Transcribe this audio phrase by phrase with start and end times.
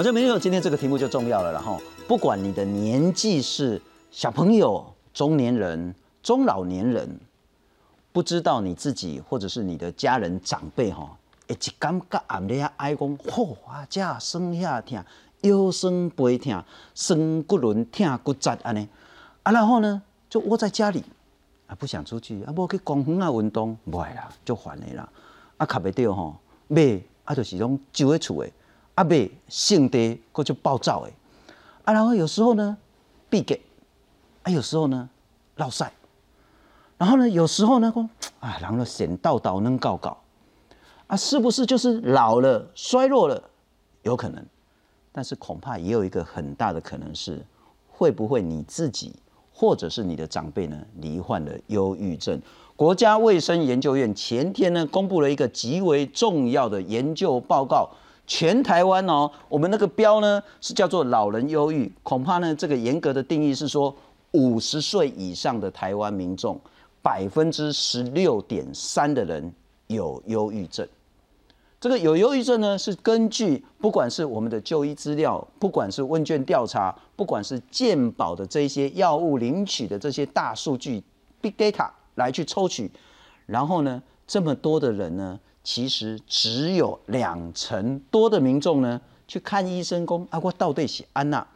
[0.00, 1.78] 我觉得没有今天这个题目就重要了，然后
[2.08, 3.78] 不管你的年纪是
[4.10, 4.82] 小朋友、
[5.12, 7.20] 中年人、中老年人，
[8.10, 11.06] 不知道你自己或者是你的家人长辈哈，
[11.48, 15.04] 一感觉暗咧爱讲，吼啊，这酸遐疼，
[15.42, 16.64] 腰酸背疼，
[16.94, 18.88] 酸骨轮疼骨折安尼，
[19.42, 21.04] 啊，然后呢，就窝在家里
[21.66, 25.06] 啊，不想出去啊，无去公园啊运动，不爱啦，就烦的啦，
[25.58, 26.36] 啊，卡袂到吼，
[26.68, 28.50] 买啊，就是拢就喺厝诶。
[29.00, 31.14] 啊，未性地过就暴躁诶，
[31.84, 32.76] 啊，然后有时候呢，
[33.30, 33.58] 闭给，
[34.42, 35.08] 啊，有时候呢，
[35.56, 35.90] 落晒，
[36.98, 40.18] 然后呢，有时候呢，讲，啊，然后显道道能搞搞，
[41.06, 43.42] 啊，是不是就是老了、衰弱了？
[44.02, 44.44] 有可能，
[45.12, 47.42] 但是恐怕也有一个很大的可能是，
[47.88, 49.14] 会不会你自己
[49.50, 52.38] 或者是你的长辈呢，罹患了忧郁症？
[52.76, 57.88] 国家卫生研究院前天呢，公布了一个极为重要的研究报告。
[58.30, 63.92] 全台湾哦，我们那个标呢是叫做老人忧郁，恐怕呢这个严格的定义是说
[64.30, 66.58] 五十岁以上的台湾民众
[67.02, 69.52] 百分之十六点三的人
[69.88, 70.86] 有忧郁症。
[71.80, 81.02] 这个有忧郁症呢是根据不管是我们的就医资料，不管是问卷调查，不管是健保的这些药物领取的这些大数据
[81.40, 82.88] big data 来去抽取，
[83.46, 85.40] 然后呢这么多的人呢。
[85.62, 91.46] 其实只有两成多的民众呢去看医生，公啊，我到底是安娜。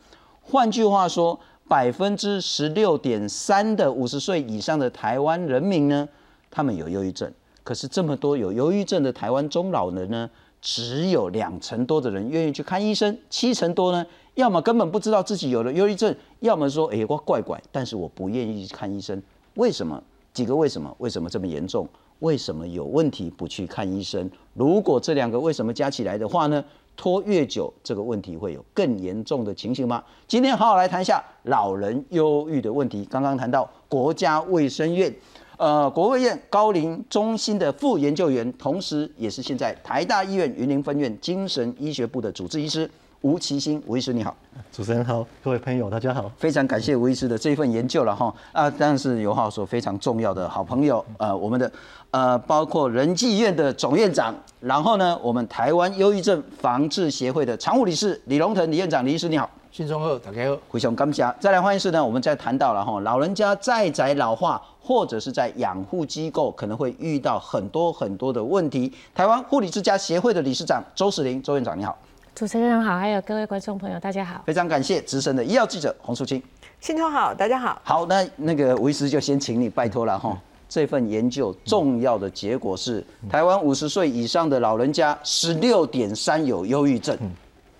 [0.43, 6.09] 换句话说，百分之十六点三的五十岁以上的台湾人民呢，
[6.51, 7.33] 他们有忧郁症。
[7.63, 10.29] 可是这么多有忧郁症的台湾中老人呢，
[10.61, 19.21] 只有两成多的人愿意去看医生，七成多呢，要么根本不知道自己有了忧郁症，要么说，哎，我怪怪，但是我不愿意去看医生。
[19.55, 20.01] 为什么？
[20.35, 20.95] 几个为什么？
[20.99, 21.89] 为什么这么严重？
[22.21, 24.31] 为什么有问题不去看医生？
[24.55, 26.65] 如果这两个为什么加起来的话呢？
[26.97, 30.01] 拖越久，这个问题会有更严重的情形吗？
[30.29, 33.05] 今天好好来谈一下老人忧郁的问题。
[33.11, 35.13] 刚刚谈到国家卫生院，
[35.57, 42.89] 呃，国卫院高龄中心的副研究员，同时也是现在台大医院云林分院精神医学部的主治医师。
[43.25, 44.37] 吴奇新，吴医师你好，
[44.71, 48.33] 主持人好，各位朋友大家好，非常感谢吴医师的这一份研究了哈。
[48.53, 51.73] 啊，当然是尤浩说非常重要的好朋友，呃，我们的
[52.11, 71.97] 呃包括仁济院的总院长，然后呢，我们台湾忧郁症防治协会的常务理事李龙腾李院长，李医师你好，新中好，大家好，回雄感谢，再来欢迎是呢，我们再谈到了哈，老人家在宅老化或者是在养护机构可能会遇到很多很多的问题，台湾护理之家协会的理事长周世林周院长你好。
[72.35, 74.43] 主持人好，还有各位观众朋友，大家好。
[74.45, 76.43] 非常感谢资深的医药记者洪淑清。
[76.81, 77.81] 新头好，大家好。
[77.85, 80.37] 好，那那个吴医师就先请你拜托了哈。
[80.69, 87.17] 这份研究重要的结果是，台湾五十岁以上的老人家十六点三有忧郁症，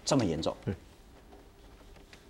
[0.05, 0.57] 这么严重。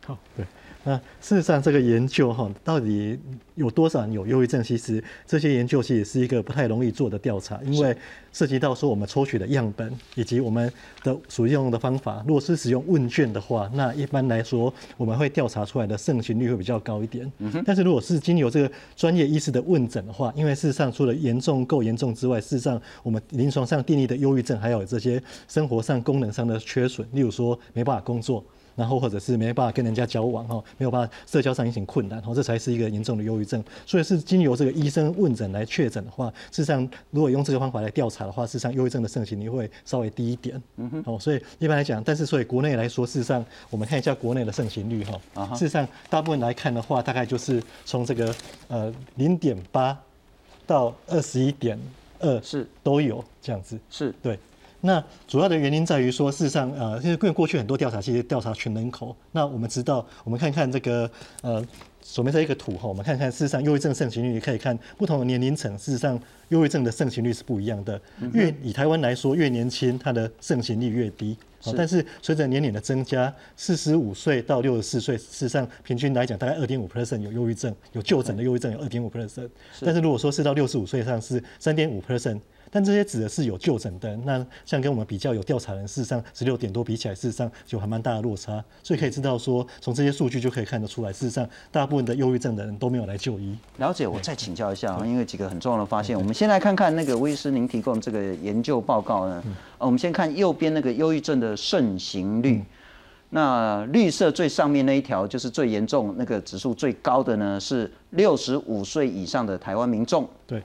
[0.07, 0.47] 好，对。
[0.85, 3.19] 那事实上，这个研究哈，到底
[3.55, 4.63] 有多少人有忧郁症？
[4.63, 7.97] 其实这些研究其实是一个不太容易做的调查，因为
[8.33, 10.71] 涉及到说我们抽取的样本以及我们
[11.03, 12.23] 的所用的方法。
[12.27, 17.31] 如果是使用问卷的话，那一般来说我们会调查出来的盛行率会比较高一点。
[17.65, 28.45] 但是如果是经由这个专业医师的问诊的话，因为事实上除了严重够严重之外，事实上我们临床上定义的忧郁症还有这些生活上功能上的缺损，例如说没办法工作。
[28.77, 33.63] 然后或者是没办法跟人家交往哈，没有办法社交上引起困难，哈，这才是一个严重的忧郁症。
[33.87, 40.61] 所以是经由这个医生问诊来确诊的话，事实上如果用这个方法来调查的话，事实上忧郁症的盛行率会稍微低一点。
[40.77, 41.03] 嗯哼。
[41.07, 48.35] 哦，所以一般来讲，但是所以国内来说，事实上我们看一下国内的盛行率哈，事实上大部分来看的话，大概就是从这个
[48.69, 49.97] 呃零点八
[50.67, 51.79] 到二十一点
[52.19, 53.79] 二是都有这样子。
[53.91, 54.39] 是对。
[54.87, 59.17] 那主要的原因在于说，事实上，呃，因为过去很多调查其实调查全人口。
[59.33, 61.11] 那我们知道，我们看看这个，
[61.41, 61.65] 呃，
[62.03, 66.21] 左边这一个图哈，我们看看事实上，忧郁症盛行率，可以看不同的年龄层，事实上，
[66.51, 67.99] 忧郁症的盛行率是不一样的。
[68.35, 71.35] 越以台湾来说，越年轻，它的盛行率越低。
[71.75, 79.49] 但是随着年龄的增加，四十五岁到六十四岁，事实上平均来讲，大概二点五 percent 有忧郁症，有就诊的忧郁症有二点五 percent。
[79.81, 82.39] 但是如果说是到六十五岁以上，是三点五 percent。
[82.75, 93.57] 但这些指的是有就诊的，那像跟我们比较有调查人，事实上十六点多比起来，事实上就还蛮大的落差，所以可以知道说，从这些数据就可以看得出来，事实上大部分的忧郁症的人都没有来就医。
[93.79, 99.41] 了解，我再请教一下啊，因为几个很重要的发现，我们先来看看那个威师您提供这个研究报告呢。
[99.79, 102.61] 呃，我们先看右边那个忧郁症的盛行率，
[103.31, 110.29] 那绿色最上面那一条就是最严重、那个指数最高的呢，是六十五岁以上的台湾民众。
[110.45, 110.61] 对。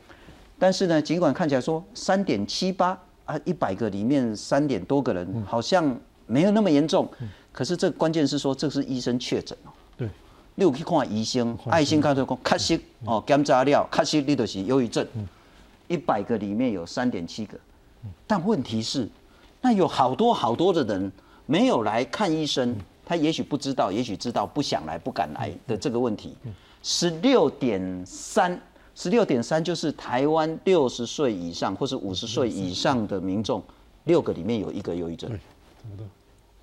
[0.60, 5.98] 但是呢，尽管看起来说三点七八啊，一百个里面三点多个人好像
[6.28, 7.10] 没有那么严重，
[7.52, 9.72] 可是这关键是说，这是医生确诊哦。
[9.98, 10.08] 对，
[10.56, 15.08] 你有去看医生，爱心告诉讲，确实哦，检查了，确实你就是忧郁症。
[15.88, 17.58] 一百个里面有三点七个，
[18.28, 19.10] 但问题是，
[19.62, 21.12] 那有好多好多的人
[21.48, 26.36] 没有来看医生，他也许不知道，也许知道不想来、不敢来的这个问题。
[26.84, 28.62] 十六点三，
[29.00, 33.64] 十六点三就是台湾六十岁以上或是五十岁以上的民众，
[34.04, 35.30] 六个里面有一个忧郁症。
[35.30, 36.06] 对，差不多。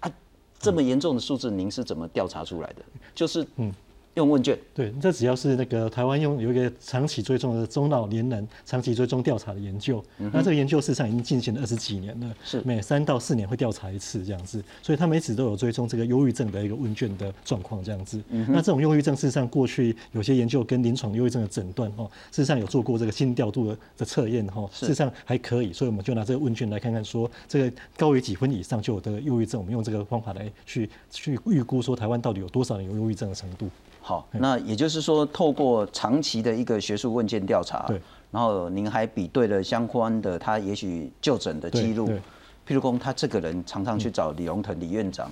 [0.01, 0.13] 啊，
[0.59, 2.83] 这么严重的数字，您是怎么调查出来的？
[3.15, 3.73] 就是嗯。
[4.17, 10.03] 用问卷，对，这只要是那个台湾用有一个长期追踪的中老年人长期追踪调查的研究，
[10.33, 18.19] 那这个研究事实上已经进行了二十几年了，是每三到四年会调查一次这样子，所以他们一直都有追踪这个忧郁症的一个问卷的状况这样子。
[18.49, 33.69] 那这种忧郁症事实上过去有些研究跟临床忧郁症的诊断哦，事实上有做过这个心调度的的测验哈，事实上还可以，所以我们就拿这个问卷来看看说这个高于几分以上就有的忧郁症，我们用这个方法来去去预估说台湾到底有多少人有忧郁症的程度。
[34.07, 38.01] 好，那也就是说，透过长期的一个学术问卷调查，对，
[38.31, 42.09] 然后您还比对了相关的他也许就诊的记录，
[42.65, 45.29] 譬如讲他这个人常常去找李荣腾李院长，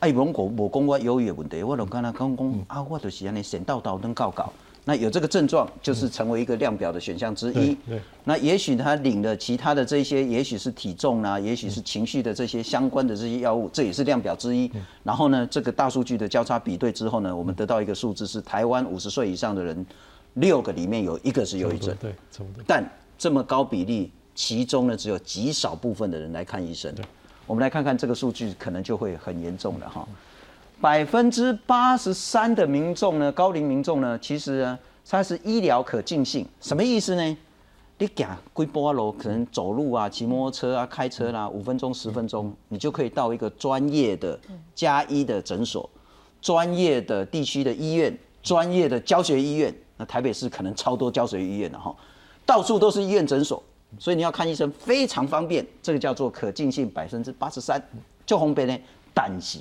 [0.00, 4.52] 哎，如果我讲我忧郁的问题，我就跟他讲讲啊，我就是安尼神叨叨能告告。
[4.88, 7.74] 那有这个症状，就是成为一个量表的选项之一。
[7.88, 14.70] 对，那也许他领了其他的这些，也许是体重啊，也许是情绪的这些相关的这些药物，这也是量表之一。
[15.02, 19.84] 然后呢，这个大数据的交叉比对之后呢，我们得到一个数字是台湾五十岁以上的人，
[20.34, 21.92] 六个里面有一个是忧郁症。
[22.00, 22.14] 对。
[22.64, 22.88] 但
[23.18, 26.94] 这么高比例，其中呢只有极少部分的人来看医生。
[26.94, 27.04] 对，
[27.44, 30.06] 我们来看看这个数据，可能就会很严重了哈。
[30.80, 34.78] 百分之八十三的民众呢，高龄民众呢，其实呢，
[35.08, 37.36] 它是医疗可进性，什么意思呢？
[37.98, 44.38] 你行几波路，可能走路啊、骑摩托车啊、开车啦，五分钟、十分钟，你就可以到一个专业的
[44.74, 45.88] 加医的诊所、
[46.42, 49.74] 专业的地区的医院、专业的教学医院。
[49.96, 51.96] 那台北市可能超多教学医院的哈，
[52.44, 53.62] 到处都是医院诊所，
[53.98, 55.66] 所以你要看医生非常方便。
[55.82, 57.82] 这个叫做可进性百分之八十三，
[58.26, 58.78] 就红边呢，
[59.14, 59.58] 但是。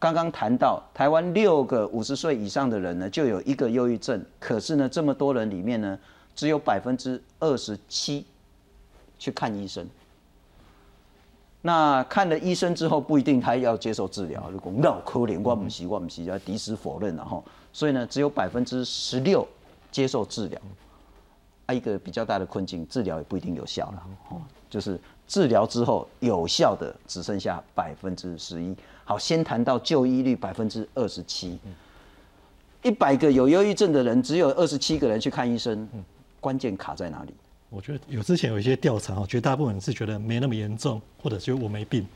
[0.00, 4.24] 刚刚谈到台湾六个五十岁以上的人呢，就有一个忧郁症。
[4.38, 5.98] 可是呢，这么多人里面呢，
[6.34, 8.24] 只有百分之二十七
[9.18, 9.86] 去看医生。
[11.60, 14.48] 那看了医生之后，不一定他要接受治疗。
[14.50, 19.46] 如果脑壳连贯不习惯不习要抵死否认，然后，所以呢，只有百分之十六
[19.92, 20.58] 接受治疗。
[21.66, 24.02] 啊，一个比较大的困境，治疗也不一定有效了。
[24.30, 24.98] 哦，就是
[25.28, 28.74] 治疗之后有效的只剩下百分之十一。
[29.04, 31.58] 好，先谈到就医率百分之二十七，
[32.82, 35.88] 一百个有忧郁症的人，只有二十七个人去看医生，
[36.40, 37.34] 关键卡在哪里？
[37.68, 42.06] 我觉得有之前有一些调查，绝大部分人是觉得没那么严重，或者觉得我没病，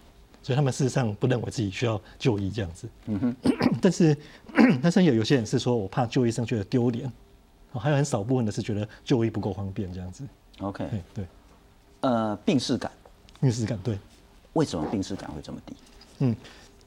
[0.43, 2.89] 所以他们事实上不认为自己需要就医这样子。
[3.07, 3.37] 嗯哼，
[3.81, 4.17] 但是
[4.83, 7.13] 但是有有些人是说我怕就医生觉得丢脸，
[7.73, 10.25] 还有很少部分的是觉得就医不够方便这样子。
[10.61, 11.25] OK，对，
[12.01, 12.91] 呃，病视感，
[13.41, 13.99] 病视感对，
[14.55, 15.77] 为什么病视感会这么低？
[16.19, 16.37] 嗯。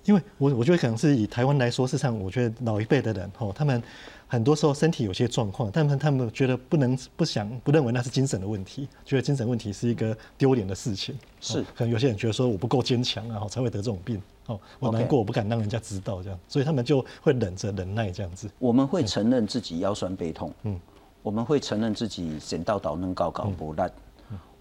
[0.07, 3.83] 因为我我觉得可能是以台湾来说，事实上我觉得老一辈的人吼，他们
[4.25, 11.13] 很多时候身体有些状况，但他们他们觉得不能不想不认为那是精神的问题，觉得精神问题是一个丢脸的事情。
[11.41, 14.21] 是，可能有些人觉得说我不够坚强啊，才会得这种病。
[14.45, 18.49] 哦，我难过，我不敢让人家知道这样，所以他们就会忍着忍耐这样子。
[18.59, 20.79] 我们会承认自己腰酸背痛，嗯，
[21.21, 23.91] 我们会承认自己神道倒能高高不烂，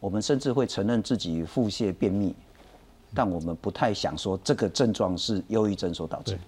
[0.00, 2.34] 我们甚至会承认自己腹泻便秘。
[3.14, 6.38] 但我们不太想说这个症状是忧郁症所导致。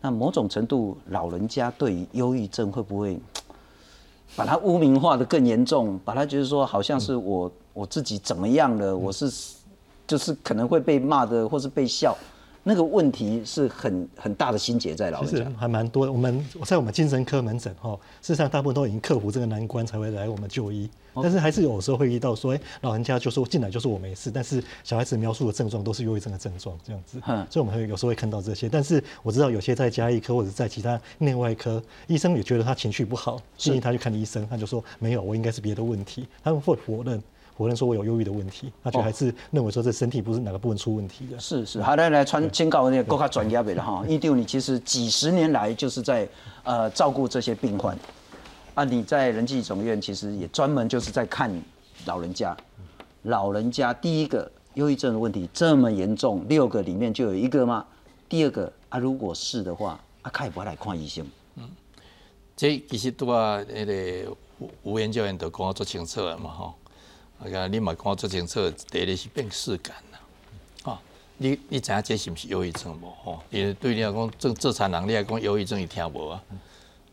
[0.00, 3.18] 那某种程度，老人家对于忧郁症会不会
[4.36, 5.98] 把它污名化的更严重？
[6.04, 8.96] 把它觉得说好像是我我自己怎么样了？
[8.96, 9.32] 我是
[10.06, 12.16] 就是可能会被骂的，或是被笑。
[12.68, 16.10] 那个问题是很很大的心结在老人家，还蛮多的。
[16.10, 20.90] 我们在我们精神科门诊哈，事实上大部分都已经克服这个难关才会来我们就医。
[21.22, 27.20] 但是还是有时候会遇到说，哎，老人家就说进来就说我没事，但是小孩子描述的症状都是忧郁症的症状这样子。
[27.48, 28.68] 所以我们会有时候会看到这些。
[28.68, 37.22] 但是我知道有些在加医科或者在其他内外科，医生也觉得他情绪不好，建议他去看医生，他就说没有，我应该是别的问题，他们会否认。
[37.56, 41.38] 否认说我有忧郁的问题，他就还是认为说这身体不是哪个部分出问题的。
[41.38, 46.28] 是是，好来来传宣告那个国家专家的哈，一定你其实几十年来就是在
[46.64, 47.98] 呃照顾这些病患
[48.74, 51.50] 啊，你在仁济总院其实也专门就是在看
[52.04, 52.54] 老人家，
[53.22, 57.86] 老人家第一个忧郁症的问题这么严重，六个里面就有一个吗？
[58.28, 61.26] 第二个啊，如果是的话，啊，可以不来看医生？
[61.54, 61.64] 嗯，
[62.54, 64.30] 这其实都啊那个
[64.82, 66.74] 吴研究员都讲做清楚了嘛哈。
[67.38, 71.00] 啊，你嘛看做清楚，第一是病视感呐，啊，
[71.36, 73.10] 你你知影这是毋是忧郁症无？
[73.22, 73.42] 吼？
[73.50, 76.42] 因为对你来讲，正正常人你来讲，忧郁症伊听无啊，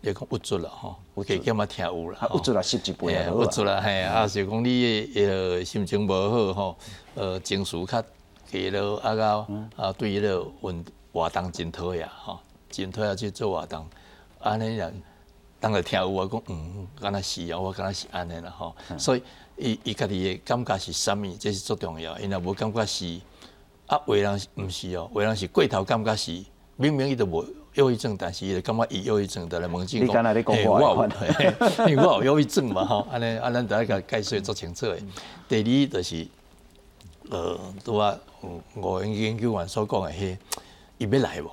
[0.01, 6.77] 你讲郁卒了吼，有加减嘛听有啦，郁卒了吸一杯啊，郁卒了嘿，啊是讲你呃心情无好吼，
[7.15, 8.03] 呃情绪较
[8.49, 12.39] 低落，啊到啊对迄个运活动真讨厌吼，
[12.69, 13.85] 真讨厌去做活动，
[14.39, 15.01] 安尼人。
[15.59, 19.23] 当然听有我讲，嗯，敢若是啊，我敢若是安尼啦吼，所以
[19.57, 22.17] 伊伊家己的感觉是啥物，这是最重要。
[22.19, 23.19] 因若无感觉是，
[23.87, 26.43] 啊，为人毋是哦，为人是过头感觉是，
[26.75, 27.45] 明明伊都无
[27.75, 35.03] 忧郁症，但是伊感觉伊忧郁症，的来问警讲，嘿，我有，因为我有忧郁症嘛吼，安尼，安尼大家解释做清楚诶。
[35.47, 36.27] 第二就是，
[37.29, 38.17] 呃，拄啊，
[38.75, 40.37] 我研究员所讲诶，
[40.99, 41.51] 迄，伊要来无？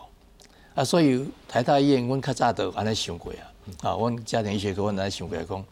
[0.75, 3.45] 啊，所以台大医院，阮较早都安尼想过啊。
[3.83, 5.64] 啊，阮家庭医学科，阮来想过来讲，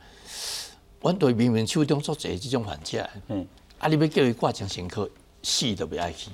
[1.01, 3.47] 阮对明明手中做侪即种患者，嗯，
[3.79, 5.09] 啊，你要叫伊挂精神科，
[5.43, 6.31] 死都袂爱去，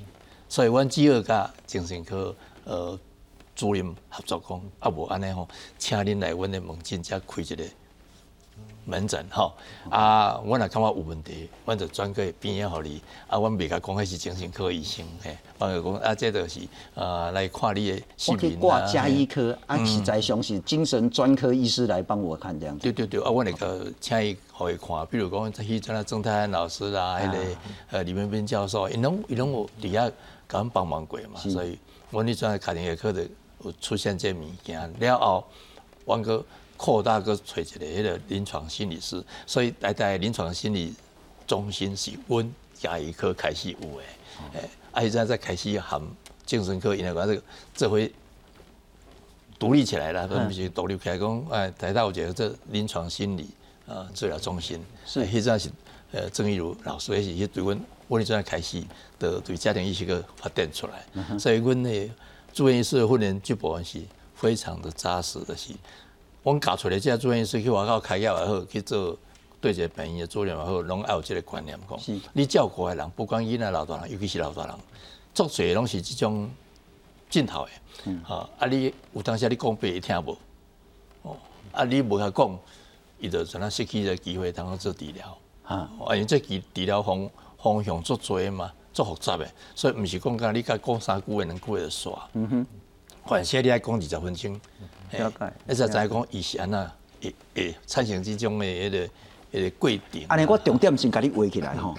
[0.49, 2.99] 所以阮只好甲精神科呃
[3.54, 5.47] 主任合作讲，啊无安尼吼，
[5.78, 7.64] 请恁来阮的门诊遮开一个。
[8.86, 9.52] 门诊吼，
[9.90, 16.60] 啊，我若感觉有问题，阮就转去边仔互你，啊，阮袂甲讲迄是精神科医生，嘿，我就讲啊，这就是
[16.94, 22.82] 呃来看你的我可以挂加医科，啊，实在上是精神专科医师来帮我看这样子。
[22.82, 27.38] 对对对，啊，我那个请伊互伊看，比如讲去像那郑泰安老师啦，迄个
[27.90, 30.14] 呃李文斌教授，因拢因拢有底下甲
[30.58, 31.78] 阮帮忙过嘛，所以
[32.10, 33.26] 阮迄阵卡定下课的
[33.64, 34.92] 有出现这物件。
[34.98, 35.44] 了后，
[36.04, 36.44] 阮个。
[36.84, 40.92] 扩大个找一个迄个临床心理师，所以来在临床心理
[41.46, 44.04] 中心是阮加医科开始有诶，
[44.52, 45.98] 诶，啊现在在开始含
[46.44, 47.42] 精神科，因为讲这个
[47.74, 48.12] 这回
[49.58, 53.48] 独立起来了，都必须独立起来讲，哎，台大有一个这临床心理
[53.86, 55.24] 啊治疗中心，是。
[55.24, 55.70] 迄阵是
[56.12, 58.84] 呃郑义如老师也是对阮我哋正在开始
[59.18, 62.10] 的对家庭医学个发展出来，所以阮诶
[62.52, 64.02] 住院医师的训练基本是
[64.34, 65.72] 非常的扎实的是。
[66.44, 69.16] 阮教出来，即个住院医师去外口开业也好，去做
[69.62, 71.98] 对一个病院的主任也好，拢爱有即个观念讲。
[71.98, 72.20] 是。
[72.34, 74.74] 你照顾的人，不管囡仔老大人，尤其是老大人，
[75.32, 76.50] 做侪拢是即种
[77.30, 77.70] 尽头的。
[78.04, 78.22] 嗯。
[78.28, 80.36] 啊，啊，你有当时你讲白伊听无？
[81.22, 81.36] 哦。
[81.72, 82.58] 啊，你无甲讲，
[83.18, 85.38] 伊就像那失去个机会，通做做治疗。
[85.64, 85.88] 啊。
[86.10, 92.18] 因为这治治疗方方向足多嘛，足复杂的，所以毋是讲讲你甲讲三句话两句话就煞。
[92.34, 92.66] 嗯哼。
[93.26, 94.60] 反正你爱讲二十分钟。
[95.18, 96.92] 了解，你才知讲以前啊，
[97.23, 99.09] 会会产生这种的迄个
[99.52, 100.23] 迄个过程。
[100.28, 101.94] 安尼，我重点先甲你画起来吼，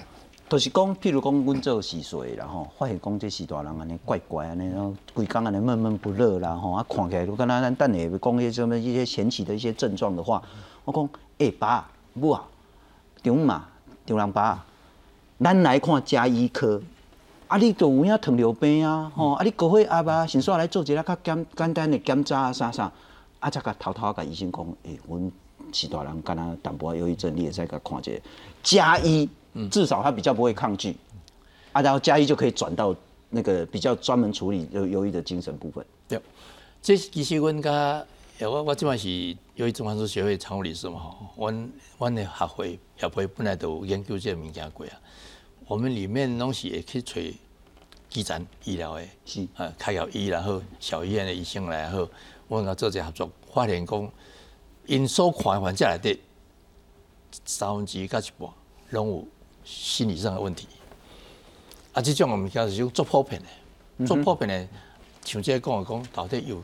[0.47, 10.41] 就是讲，譬如讲，阮做四岁然后发现讲这时大人安尼怪怪安尼，然后规工安尼闷闷不乐啦吼，啊，看起来都跟咱咱等下讲一些什么一些前期的一些症状的话，
[10.83, 12.45] 我讲，哎爸母啊，
[13.23, 13.65] 张嘛
[14.05, 14.63] 丈人爸，
[15.39, 16.81] 咱来看加医科。
[17.47, 19.33] 啊，你都有影糖尿病啊，吼！
[19.33, 22.91] 啊，你高血压啊，先煞来做一下较简简单的检查啊，啥啥，
[23.39, 25.31] 啊，才甲偷偷甲医生讲，诶，阮
[25.71, 28.11] 是大人，敢若淡薄忧郁症，你也再甲看者
[28.63, 29.29] 加医，
[29.69, 30.95] 至少他比较不会抗拒，
[31.71, 32.95] 啊，然后加一就可以转到
[33.29, 35.85] 那个比较专门处理忧忧郁的精神部分。
[36.07, 36.19] 对，
[36.81, 38.03] 这其实阮甲，
[38.41, 39.09] 我我即摆是
[39.55, 44.93] 忧郁症患者协会常务理事嘛，吼，阮阮的学会协会本来都有研究这物件过啊。
[45.67, 47.13] 我们里面拢是会去找
[48.07, 49.47] 基层医疗的，是。
[49.55, 52.07] 啊，开药医然后小医院的医生来好，
[52.47, 54.11] 我甲做者合作，发现讲
[54.85, 56.21] 因所看患者内底
[57.45, 58.49] 三分之一到一半
[58.91, 59.27] 拢有
[59.63, 60.67] 心理上的问题，
[61.93, 64.67] 啊，这种我们叫做做普遍的，做普遍的，
[65.25, 66.63] 像这讲讲到底有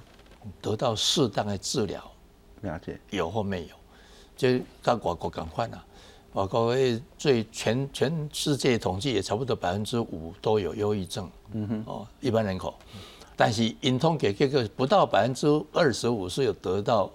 [0.62, 2.00] 得到适当的治疗，
[2.62, 3.00] 了解。
[3.10, 3.76] 有或没有，
[4.38, 5.84] 这跟外国共款啊。
[6.34, 12.74] 我各位，最全全世界统计也差不多百分之五都有忧郁症，嗯哼，哦，一般人口，
[13.36, 17.12] 但是因通给这个不到百分之二十五是有得到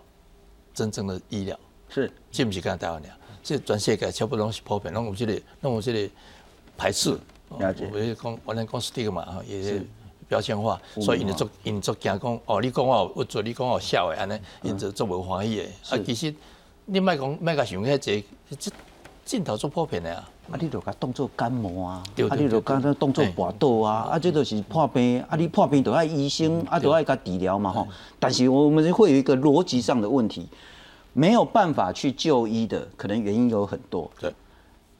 [0.74, 1.58] 真正的医疗，
[1.88, 3.10] 是，是不是跟台湾俩？
[3.42, 6.14] 这全世界差不多是普遍，拢有这个，拢有这个
[6.76, 7.18] 排斥，
[7.58, 7.88] 了解。
[7.90, 9.86] 我讲，我能讲 stigma 嘛，也是。
[10.28, 16.34] 标签化，所以因做因做惊讲，哦，你讲我有做，你讲我笑的，安尼，因做做无欢喜的，啊，其实
[16.84, 18.24] 你莫讲莫甲想遐济，
[18.58, 18.70] 这。
[19.26, 27.88] 镜头做破片的啊，啊，你就甲当做感冒啊，啊，你就甲它当做跋倒啊，啊，这都是破病，啊，你破病都要医生，啊，都要甲治疗嘛吼。
[28.20, 30.46] 但是我们会有一个逻辑上的问题，
[31.12, 34.08] 没有办法去就医的，可能原因有很多。
[34.20, 34.32] 对，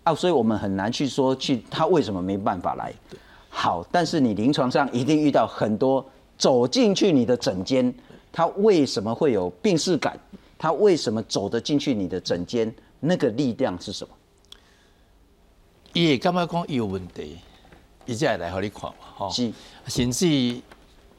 [0.03, 2.93] 啊，所以我们很难去说去他为什么没办法来。
[3.49, 6.05] 好，但是你临床上一定遇到很多
[6.37, 7.95] 走进去你的诊间，
[8.33, 10.19] 他为什么会有病逝感？
[10.59, 12.75] 他为什么走得进去你的诊间？
[13.01, 14.15] 那个力量是什么？
[15.93, 17.39] 伊会感觉讲伊有问题，
[18.05, 19.31] 伊才会来互你看嘛，吼。
[19.31, 19.53] 是，
[19.87, 20.27] 甚至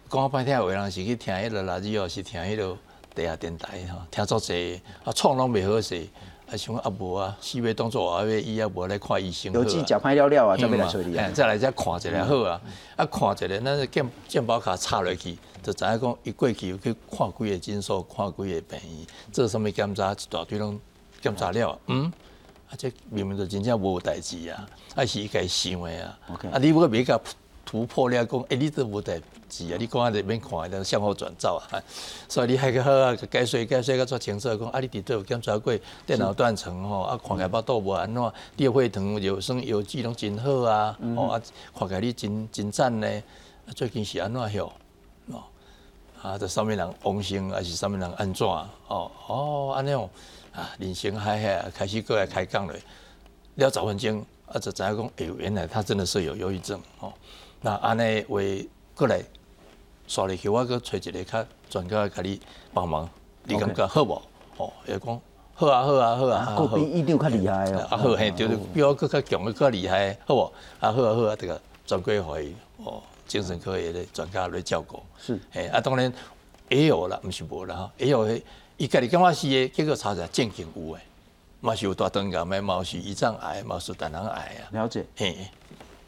[0.10, 2.78] 讲歹听话，人是去听迄个垃圾哦，是听迄个
[3.16, 6.08] 地下电台吼，听足济，啊，创拢袂好势，
[6.48, 9.70] 啊，想啊无啊，四月当作啊，要伊啊，无来看医生好有啊。
[9.70, 11.30] 记食歹了了啊，才袂来找你啊。
[11.32, 12.62] 再来再看一下好啊，
[12.96, 20.80] 啊看一下，咱个健健保卡插落去，就知影讲伊过去有去看几个诊所，看几个病院，做什物检查，一大堆拢
[21.22, 22.12] 检查了，嗯，
[22.70, 26.20] 啊这明明就真正无代志啊，啊是伊家想的啊。
[26.34, 27.20] OK 啊你如果别甲
[27.66, 29.20] 突破了，讲，诶、你都无代
[29.50, 31.84] 志啊，你讲啊就免看，就向后转走啊，
[32.30, 41.42] 所以你还个好啊，解说解说个做清楚，讲啊你伫倒有检查过电脑断层吼，啊看起来巴肚无安怎，你的血糖、有酸、药剂拢真好啊，哦啊
[41.78, 43.08] 看起来你真真赞呢，
[43.68, 44.66] 啊最近是安怎晓？
[45.28, 45.44] 哦。
[46.22, 48.48] 啊，这上面人王星还是上面人安怎？
[48.48, 50.10] 哦哦，安尼哦，
[50.58, 52.74] 啊，人生海海开始过来开讲了，
[53.56, 57.14] 了十分钟，啊，就知影讲，哎呦，原来他真的是有忧郁症哦。
[57.62, 58.40] 那安尼话
[58.96, 59.22] 过来，
[60.08, 62.42] 刷入去，我搁找一个较专家甲你
[62.74, 63.08] 帮忙，
[63.44, 64.20] 你感觉好无？
[64.58, 65.22] 哦，伊讲
[65.54, 67.88] 好啊，好啊，好啊，个比一定较厉害哦。
[67.92, 70.52] 啊好嘿，对对，比我更较强，更较厉害，好无？
[70.80, 75.04] 啊好啊好啊，这个专归互伊哦，精神科的专家来照顾。
[75.20, 76.12] 是，嘿啊，当然
[76.70, 78.42] 也有啦，毋是无啦吼，也有迄
[78.78, 81.02] 伊家己感觉是诶，结果查查正经有诶，
[81.62, 84.70] 嘛是有大肠癌的，嘛是胰脏癌，嘛是胆囊癌啊。
[84.72, 85.04] 了解。
[85.16, 85.36] 嘿，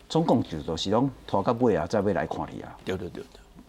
[0.07, 2.77] 总共就都是拢拖到尾啊，再要来看你啊。
[2.85, 3.23] 对对对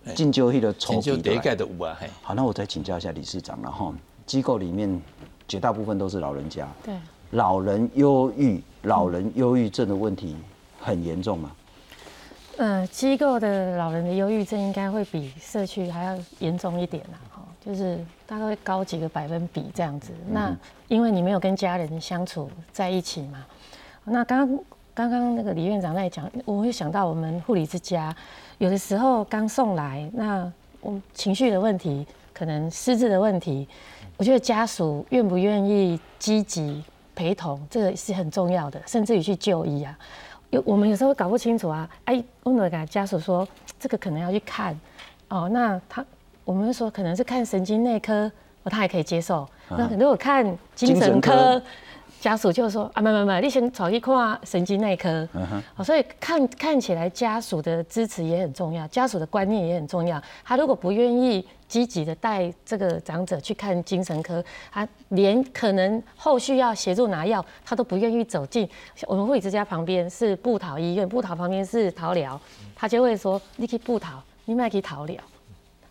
[0.04, 1.38] 对，进就迄个初真少第一。
[1.38, 2.10] 届都有啊，嘿。
[2.22, 3.92] 好，那我再请教一下理事长了哈。
[4.26, 5.00] 机构里面
[5.48, 6.94] 绝大部分都是老人家，对，
[7.30, 10.36] 老人忧郁、老人忧郁症的问题
[10.78, 11.50] 很严重吗？
[12.58, 17.29] 呃，机构的老人的忧郁症应该会比社区还要严重一点啦，哈，
[17.64, 20.12] 就是大概会高几个百分比这样子。
[20.28, 20.56] 那
[20.88, 23.44] 因为你没有跟家人相处在一起嘛，
[24.04, 28.14] 那刚刚刚刚那个李院长在讲，我会想到我们护理之家，
[28.58, 33.68] 有的时候刚送来，那我们情绪的问题，可能失智的问题，
[34.16, 36.82] 我觉得家属愿不愿意积极
[37.14, 39.96] 陪同，这个是很重要的，甚至于去就医啊。
[40.50, 43.46] 有我们有时候搞不清楚啊，哎，我们给家属说
[43.78, 44.78] 这个可能要去看，
[45.28, 46.04] 哦，那他
[46.50, 48.28] 我们说可能是看神经内科，
[48.64, 49.48] 哦，他还可以接受。
[49.68, 51.62] 那如果看精精神神科科，
[52.20, 55.28] 家属就说啊，没没没，你先找一块神经内科。
[55.76, 60.20] 哦，所以看看起来家属的支持也很重要，家属的观念也很重要。
[60.42, 68.68] 他如果不愿意积极的带这个长者去看精神科，他连可能后续要协助拿药，他都不愿意走进。
[69.06, 72.38] 我们护理之家旁边是布桃医院，布桃旁边是桃疗，
[72.74, 75.16] 他就会说你去布桃，你卖去桃疗，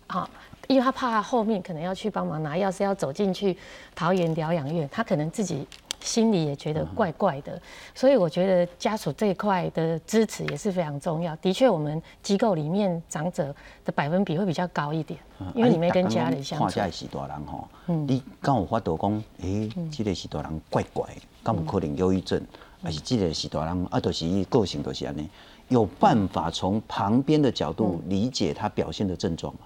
[0.07, 0.29] 好。
[0.69, 3.57] 因为他怕他后面可能要去帮忙拿药，是要走进去
[3.95, 5.67] 桃园疗养院，他可能自己
[5.99, 7.59] 心里也觉得怪怪的，
[7.95, 11.35] 所以我觉得家属这一块的支持也是非常重要。
[11.37, 13.53] 的确，我们机构里面长者
[13.83, 15.19] 的百分比会比较高一点，
[15.55, 16.91] 因为你没跟家里相处看这。
[16.91, 22.39] 是大人吼，你敢有法度讲，诶，这个是大人怪怪的，敢有可能忧郁症，
[22.83, 25.27] 还是这个是大人啊，就是伊个性都是安尼，
[25.69, 29.61] 有办法从旁边的角度理解他表现的症状吗？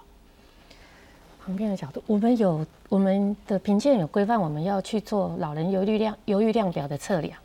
[1.44, 7.36] 旁边的角度，我们有我们的评鉴有规范，我们要去做老人忧郁量忧郁量表的测量，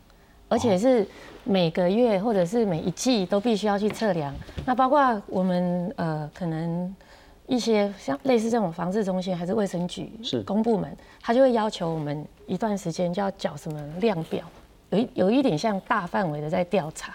[0.47, 1.05] 而且是
[1.43, 4.33] 每个月或者是每一季都必须要去测量。
[4.65, 6.95] 那包括我们呃可能
[7.47, 10.41] 一些像类似这种防治中心还是卫生局是。
[10.43, 14.45] 公部门，他就会要求我们一段时间就要缴什么量表，
[14.91, 17.13] 有一有一点像大范围的在调查，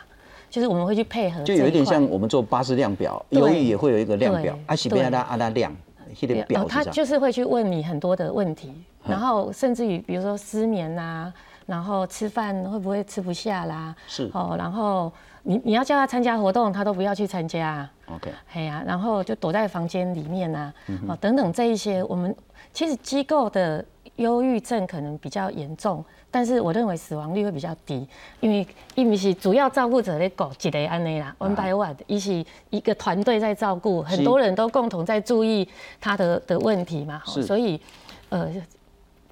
[0.50, 5.74] 就是我们会去配合就有一点像我们做巴士量表，对忧郁也会有一个量表对，啊是不要拉阿拉量，
[6.22, 6.82] 那个表哦，他。
[6.84, 8.72] 就是会去问你很多的问题，
[9.04, 9.10] 嗯。
[9.10, 11.32] 然后甚至于比如说失眠呐、
[11.66, 14.30] 然后吃饭会不会吃不下啦，是。
[14.32, 22.34] 哦，然后你你要叫他参加活动，他都不要去参加、啊，OK，哎呀、然后就躲在房间里面呐、嗯哦，等等这一些，我们
[22.72, 23.84] 其实机构的
[24.16, 28.06] 忧郁症可能比较严重，但是我认为死亡率会比较低，
[28.40, 35.68] 因为因为是主要照顾者的狗一个安内啦，one by one，一起一个团队在照顾，很多人都共同在注意
[36.00, 37.80] 他的的问题嘛，所以
[38.28, 38.48] 呃，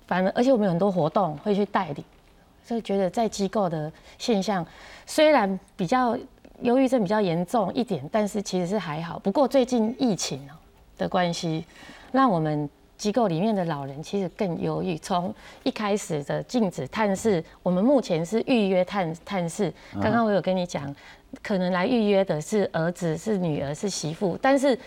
[0.06, 2.04] 反而而且我们有很多活动会去带领，
[2.64, 4.66] 所以觉得在机构的现象
[5.06, 6.18] 虽然比较
[6.62, 9.18] 忧郁症比较严重一点，但是其实是还好。
[9.18, 10.54] 不过最近疫情哦
[10.98, 11.64] 的关系，
[12.10, 12.68] 让我们
[13.02, 14.96] 机构里面的老人其实更忧郁。
[14.98, 15.34] 从
[15.64, 19.72] 一开始的禁止探视，我们目前是预约探探视。
[20.00, 20.94] 刚刚我有跟你讲，
[21.42, 24.78] 可能来预约的是儿子、是女儿、是媳妇，但是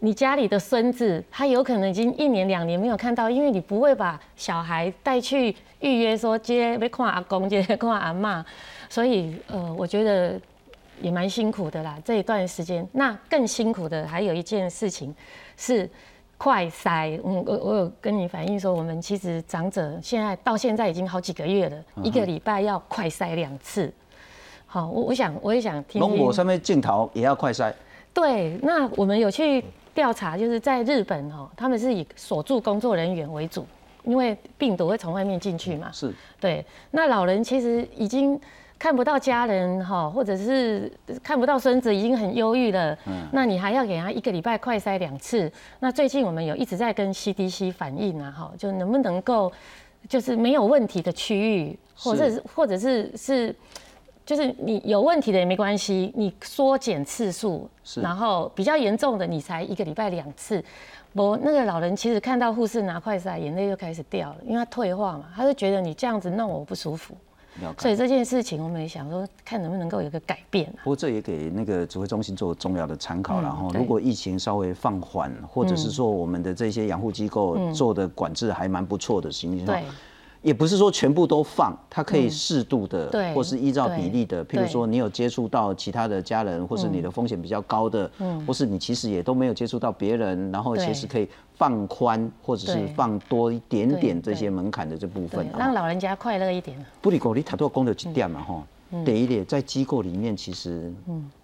[0.00, 8.44] 你家里的孙子，他有可能已经一年两年没有看到，因为你不会把小孩带去预约说接被看阿公，接要看阿妈，
[8.90, 10.38] 所以呃，我觉得
[11.00, 11.96] 也蛮辛苦的啦。
[12.04, 15.14] 这一段时间，那更辛苦的还有一件事情
[15.56, 15.88] 是
[16.42, 17.20] 快筛。
[17.24, 23.92] 嗯，我我有跟你反映说，我们其实长者现在到现在已经好几个月了，一个礼拜要快筛两次。
[24.66, 26.00] 好，我我想我也想听听。
[26.00, 27.72] 龙果上面镜头也要快筛。
[28.12, 33.64] 对，那我们有去调查，就是在日本哦，他们是以锁住工作人员为主，
[34.02, 35.92] 因为病毒会从外面进去嘛。
[35.92, 36.12] 是。
[36.40, 38.38] 对，那老人其实已经
[38.82, 40.90] 看不到家人哈，或者是
[41.22, 42.98] 看不到孙子，已经很忧郁了。
[43.06, 43.28] 嗯。
[43.32, 45.48] 那你还要给他一个礼拜快筛两次？
[45.78, 49.52] 那最近我们有一直在跟 CDC 反映啊，哈，就能不能够
[50.08, 53.54] 就是没有问题的区域，或者是或者是是。
[54.24, 57.68] 就是你有问题的也没关系，你缩减次数，
[58.00, 60.64] 然后比较严重的你才一个礼拜两次。
[61.12, 67.16] 我那个老人其实看到护士拿快塞，眼泪就开始掉了，因为他退化嘛，他就觉得你这样子弄我不舒服。
[67.78, 70.72] 所以这件事情我们也想说，看能不能够有个改变。
[70.82, 79.84] 不过这也给那个指挥中心做重要的参考，然后如果疫情稍微放缓，或者是说我们的这些养护机构做的管制还蛮不错的情况下。
[80.42, 84.44] 也不是说全部都放，它可以适度的，或是依照比例的。
[84.44, 88.10] 譬如说，你有接触到其他的家人，或是你的风险比较高的，
[88.44, 91.28] 或是你其实也都没有接触到别人，然后其实可以
[91.62, 96.76] 放宽或者是放多一点点这些门槛的这部分，让老人家快乐一点。
[97.00, 98.66] 不离狗，你太多功德几点嘛哈？
[99.04, 100.92] 第一点，在机构里面，其实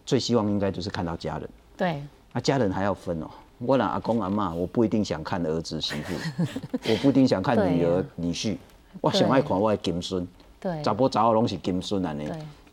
[0.04, 1.48] 最希望应该就是看到家人。
[1.76, 2.02] 对，
[2.32, 3.30] 那家人还要分哦。
[3.58, 6.12] 我让阿公阿妈，我不一定想看儿子媳妇，
[6.90, 8.56] 我不一定想看女儿女婿。
[9.00, 10.26] 我想爱看我的金孙，
[10.58, 12.24] 对，查波查奥拢是金孙啊，呢。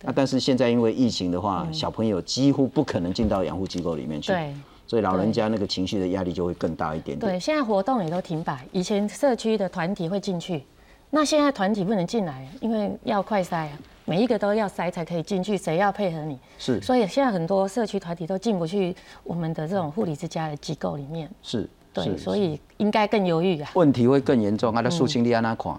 [0.01, 4.51] 那但是现在因为疫情的话，小朋友几乎不可能进到养护机构里面去，对，
[4.95, 7.33] 所以老人家那个情绪的压力就会更大一点点。
[7.33, 10.63] 对，现在活动也都停摆，以前社区的团体会进去，
[11.09, 13.71] 那现在团体不能进来，因为要快筛啊，
[14.05, 16.39] 每一个都要筛才可以进去，谁要配合你？
[16.57, 21.29] 是，所以现在很多社区团体都进不去我们的这种护理之家的机构里面。
[21.43, 23.69] 是，对，所以应该更犹豫啊。
[23.73, 24.79] 问题会更严重啊！
[24.79, 25.77] 那苏清你安那看？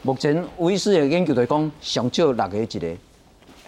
[0.00, 2.96] 目前威斯的研究来讲，上少六个一个，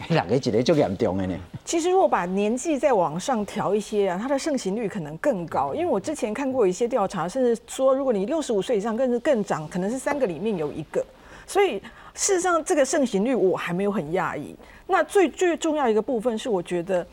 [0.08, 1.34] 哪个一个就严重的呢。
[1.64, 5.74] 其实如果把年纪再往上调一些啊，它的盛行率可能更高。
[5.74, 11.04] 因为我之前看过一些调查，甚至说如果你六十五岁以上，更是更长，可能是三个里面有一个。
[11.46, 11.78] 所以
[12.14, 14.54] 事实上，这个盛行率我还没有很讶异。
[14.86, 17.06] 那最最重要一个部分是，我觉得。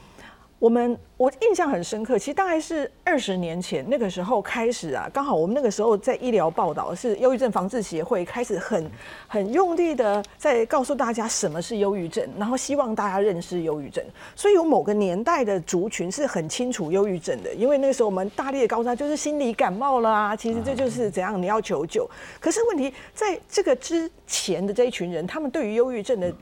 [0.58, 8.89] 我们我印象很深刻，其实大概是二十年前那个时候开始啊，刚好我们那个时候在医疗报道是忧郁症防治协会开始很
[9.28, 14.04] 很用力的在告诉大家什么是忧郁症，然后希望大家认识忧郁症。
[14.34, 22.10] 所以有某个年代的族群是很清楚忧郁症的，因为那个时候我们大力的高山就是心理感冒了啊，其实这就是怎样你要求救。
[22.39, 26.34] 可是问题在这个之前的这一群人，他们对于忧郁症的。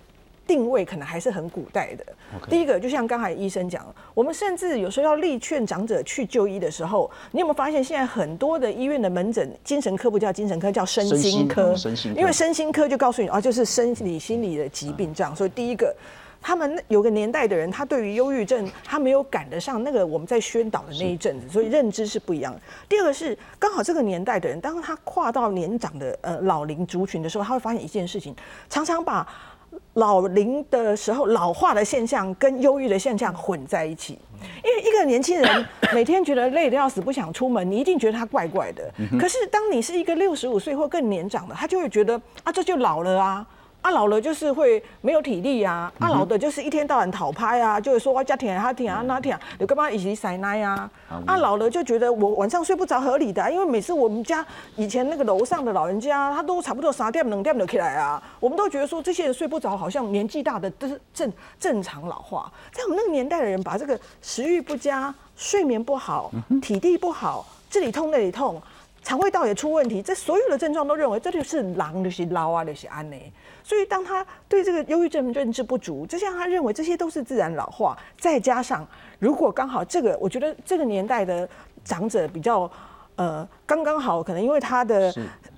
[0.46, 2.06] 定位可能还是很古代的。
[2.50, 11.76] 第一个，就像刚才医生讲，我们甚至有时候要力劝长者去就医的时候，你有没有发现现在很多的医院的门诊，精神科不叫精神科，叫身心科。
[12.16, 15.36] 因为身心科就告诉你啊，就是生理心理的疾病这样。
[15.36, 15.96] 所以第一个，
[16.42, 22.54] 他们有个年代的人，他对于忧郁症，他没有赶得上那个我们在宣导的那一阵子，所以认知是不一样。
[22.90, 28.36] 第二个是，刚好这个年代的人，当他跨到年长的呃老龄族群的时候，他会发现一件事情，
[28.70, 29.26] 常常把。
[29.94, 34.18] 老龄的时候，老化的现象跟忧郁的现象混在一起。
[34.64, 38.92] 因为一个年轻人每天觉得累得要死，不想出门，你一定觉得他怪怪的。
[39.20, 43.46] 可是当你是一个六十五岁或更年长的，他就会觉得啊，这就老了啊。
[43.84, 50.90] 啊老了就是会没有体力啊，啊老的就是一天到晚讨拍啊，就是说我家庭他庭啊那听，你干嘛一起塞奶啊？
[51.28, 54.44] 啊老了就觉得我晚上睡不着合理的，因为每次我们家
[54.78, 62.50] 以前那个楼上的老人家，他都差不多三点两点就起来啊，我们都觉得说这些人睡不着，好像年纪大的都是正正常老化。
[62.72, 68.62] 在我们那个年代的人，把这个食欲不佳、睡眠不好、体力不好、这里痛那里痛、
[69.04, 73.18] 肠胃道也出问题，这所有的症状都认为这就是狼就是老啊就是安呢。
[73.64, 78.88] 所以，当他对这个忧郁症认知不足，就像他认为这些都是自然老化，再加上
[79.20, 81.48] 如果刚好这个，我觉得这个年代的
[81.84, 82.70] 长者比较。
[83.16, 85.14] 呃，刚刚好，可能因为他的，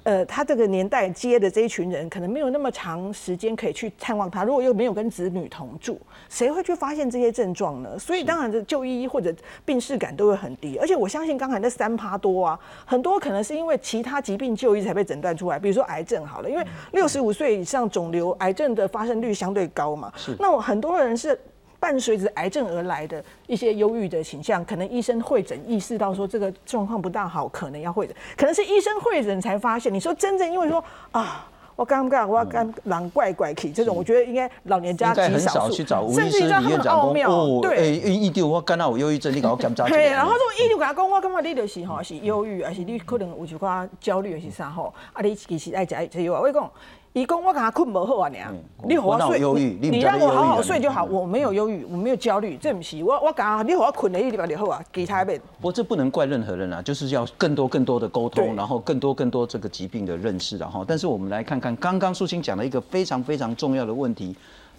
[0.06, 4.44] 呃，他这个年代接的这一群人，可能没有那么长时间可以去探望他。
[4.44, 7.98] 如果又没有跟子女同住，谁会去发现这些症状呢？
[7.98, 9.34] 所以当然，这就医或者
[9.65, 10.78] 病视感都会很低。
[10.78, 20.13] 而且我相信，刚才那三趴多啊，很多可能是因为其他疾病就医才被诊断出来，比如说癌症好了，因为六十五岁以上肿瘤癌症的发生率相对高嘛。
[20.38, 21.36] 那我很多人是。
[21.80, 29.94] 伴随着癌症而来的一些忧郁的倾向，可能医生会诊意识到说这个状况不大好，可能要会诊，可能是医生会诊才发现。
[29.94, 37.98] 你说真正因为说啊，我感觉我跟人怪怪气，这种我觉得应该老年家极少去找吴甚至于知道他们李院长讲的奥妙，哦，哎，对。
[38.00, 44.94] 一丢我干到我忧郁症，你搞我检查一对，然后这种伊就甲我讲，我感觉你就是吼是忧郁，还是你可能有一寡焦虑，还是啥吼？
[45.14, 46.42] 啊，你其实爱食这药啊。
[46.42, 46.72] 我讲，
[47.15, 49.39] 伊讲我感觉困不好啊，娘，你好好睡，
[49.80, 51.06] 你你让我好好啊睡就好。
[51.06, 55.34] 我没有忧郁，我没有焦虑，这不是我我感觉你好好困了一礼拜就好啊，其他的。
[55.38, 64.36] 不过这不能怪任何人啊，就是要更多更多的沟通，然后更多更多这个疾病的认识，然后，但是我们来看看刚刚素清讲了一个非常非常重要的问题，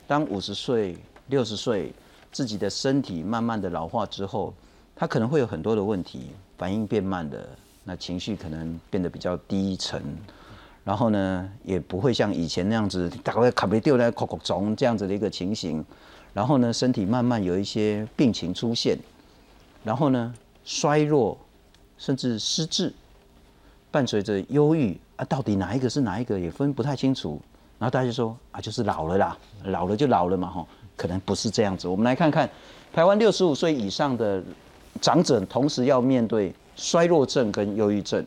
[0.07, 0.95] 当五十岁、
[1.29, 1.91] 六十岁，
[2.33, 4.53] 自己的身体慢慢的老化之后，
[4.95, 7.39] 他可能会有很多的问题，反应变慢了，
[7.83, 10.03] 那情绪可能变得比较低沉。
[10.87, 15.85] 然后呢，也不会像以前那样子，大概卡不掉在口口肿这样子的一个情形。
[16.33, 18.97] 然后呢，身体慢慢有一些病情出现，
[19.83, 20.33] 然后呢，
[20.65, 21.37] 衰弱，
[21.99, 22.95] 甚至失智，
[23.91, 27.41] 伴随着忧郁啊，到底哪一个是哪一个也分不太清楚。
[27.81, 31.89] 然后大家就说啊，就是老了啦，老了就老了嘛，吼，可能不是这样子。
[31.89, 32.49] 我们来看看，
[32.93, 34.41] 台湾六十五岁以上的
[35.01, 38.25] 长者，同时要面对衰弱症跟忧郁症。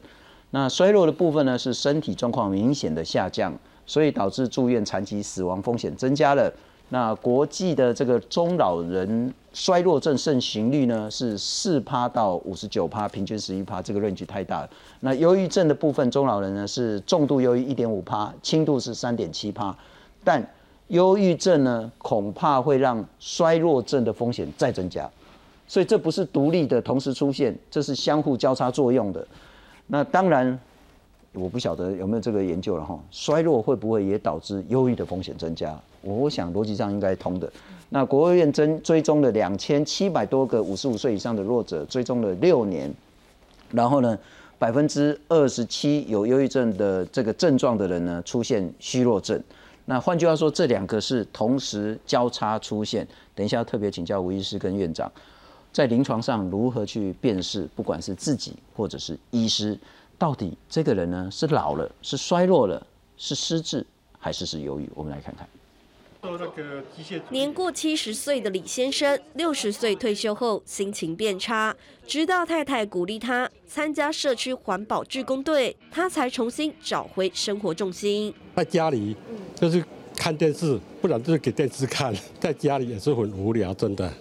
[0.51, 3.53] 那衰弱的部分呢，是身体状况明显的下降，
[3.85, 6.51] 所以导致住院、残疾、死亡风险增加了。
[6.91, 14.69] 那国际的这个中老人衰弱症盛行率呢是四趴到五十九趴，平均十一趴，这个范围太大了。
[15.01, 19.77] 那忧郁症的部分，中老人呢是重度忧郁一点五趴，轻度是三点七趴，
[20.23, 20.43] 但
[20.87, 25.07] 忧郁症呢恐怕会让衰弱症的风险再增加，
[25.67, 29.23] 所以这不是独立的同时出现，这是相互交叉作用的。
[29.91, 30.57] 那当然，
[31.33, 35.75] 我不晓得有没有这个研究了哈，衰弱会不会也导致忧郁的风险增加？
[36.01, 37.51] 我想逻辑上应该通的。
[37.89, 42.93] 那国务院追追踪了两千七百多个五十五岁以上的弱者，追踪了六年，
[43.71, 44.15] 然后呢，
[44.59, 49.41] 百分之二十七有忧郁症的这个症状的人呢，出现虚弱症。
[49.85, 53.07] 那换句话说，这两个是同时交叉出现。
[53.33, 55.11] 等一下要特别请教吴医师跟院长，
[55.71, 59.77] 在临床上如何去辨识，不管是自己或者是医师，
[60.17, 62.85] 到底这个人呢是老了，是衰弱了，
[63.17, 63.85] 是失智，
[64.17, 64.89] 还是是忧郁？
[64.95, 65.47] 我们来看看。
[67.29, 71.73] 年过七十岁的李先生，六十岁退休后心情变差，
[72.05, 78.33] 直到太太鼓励他参加社区环保志工队，他才重新找回生活重心。
[78.53, 79.15] 在家里
[79.55, 79.81] 就是
[80.17, 84.11] 看电视，不然就是给电视看，在家里也是很无聊，真的。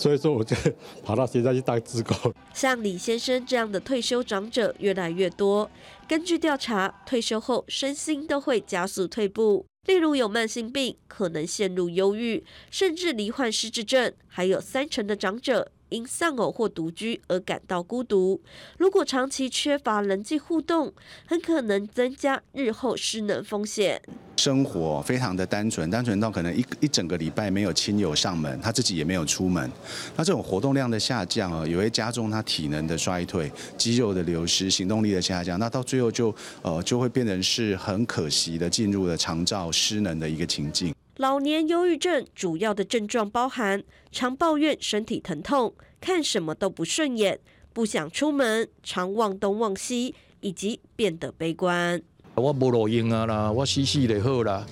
[0.00, 0.56] 所以说，我就
[1.04, 2.32] 跑到现在去当职工。
[2.54, 5.70] 像李先生这样的退休长者越来越多。
[6.08, 14.10] 根据调查，退休后身心都会加速退步，例如有慢性病，可能陷入忧郁，甚至罹患失智症。
[14.26, 18.40] 还有三成的长者因丧偶或独居而感到孤独。
[18.78, 20.92] 如果长期缺乏人际互动，
[21.26, 24.00] 很可能增加日后失能风险。
[24.36, 29.70] 生活非常的单纯，单纯到可能一一整个礼拜没有亲友上门，他自己也没有出门。
[30.16, 35.58] 那这种活动量的下降啊，也会加重他体能的衰退、肌肉的流失、行动力的下降。
[35.58, 40.94] 那到最后就呃就会变成是很可惜的进入了长照失能的一个情境。
[41.20, 47.38] 老年忧郁症主要的症状包含常抱怨身体疼痛、看什么都不顺眼、
[47.74, 52.00] 不想出门、常忘东忘西，以及变得悲观。
[52.36, 54.66] 我无路用啊啦，我死死的好啦。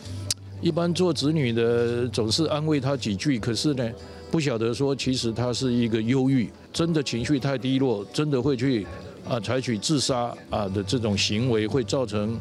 [0.63, 3.93] 一般做子女的总是安慰他几句，可是呢，
[4.31, 8.87] 不晓得说其实他是一个忧郁，真的情绪太低落，真的会去
[9.29, 12.41] 啊采取自杀啊的这种行为，会造成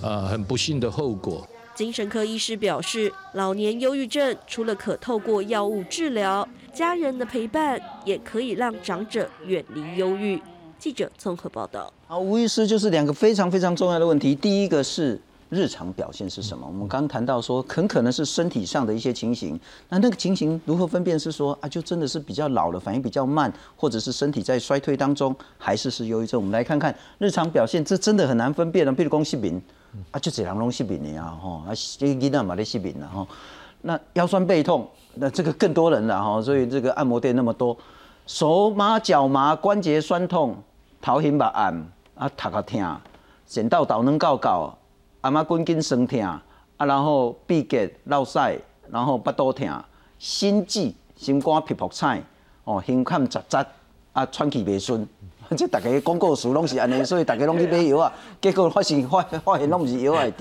[0.00, 1.44] 啊很不幸的后果。
[1.80, 10.38] 精神科医师表示，老年忧郁症除了可透过药物治疗，家人的陪伴也可以让长者远离忧郁。
[10.78, 11.90] 记者综合报道。
[12.06, 14.34] 啊，吴医师就是两个非常非常重要的问题。
[14.34, 16.66] 第一个是日常表现是什么？
[16.66, 19.58] 我们刚谈到说，很可能是身体上的一些情形。
[19.88, 21.18] 那那个情形如何分辨？
[21.18, 26.38] 是说啊，就真的是比较老了，反应比较慢，或者是身体在衰退当中，还是是忧郁症？
[26.38, 28.92] 我们来看看日常表现，这真的很难分辨的。
[28.92, 29.58] 比如讲失眠，
[30.10, 33.26] 啊，就这人拢失眠的啊，吼，啊，这个囡仔嘛咧失眠了吼。
[33.82, 37.76] 那腰酸背痛，那这个更多人了吼，所以这个按摩店那么多，
[38.26, 40.56] 手麻脚麻，关节酸痛。
[41.02, 41.74] 头晕目暗，
[42.14, 43.00] 啊，头壳痛，
[43.46, 44.76] 剪到倒能搞搞，
[45.22, 46.42] 阿妈滚筋酸痛，啊，
[46.76, 48.38] 然后鼻结落屎，
[48.90, 49.82] 然后腹肚疼，
[50.18, 52.22] 心悸，心肝皮肤菜，
[52.64, 53.66] 哦，胸坎杂杂，
[54.12, 55.08] 啊，喘气袂顺，
[55.56, 60.32] 这大家广告词拢是安尼，所以大家拢去买药啊，结果发现发发现拢毋是药来。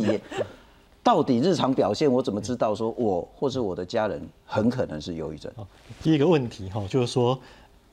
[1.04, 5.52] 到底日常表现，我怎么知道说我或是我的家人很可能是忧郁症？
[6.04, 7.40] 第一个问题哈，就是说。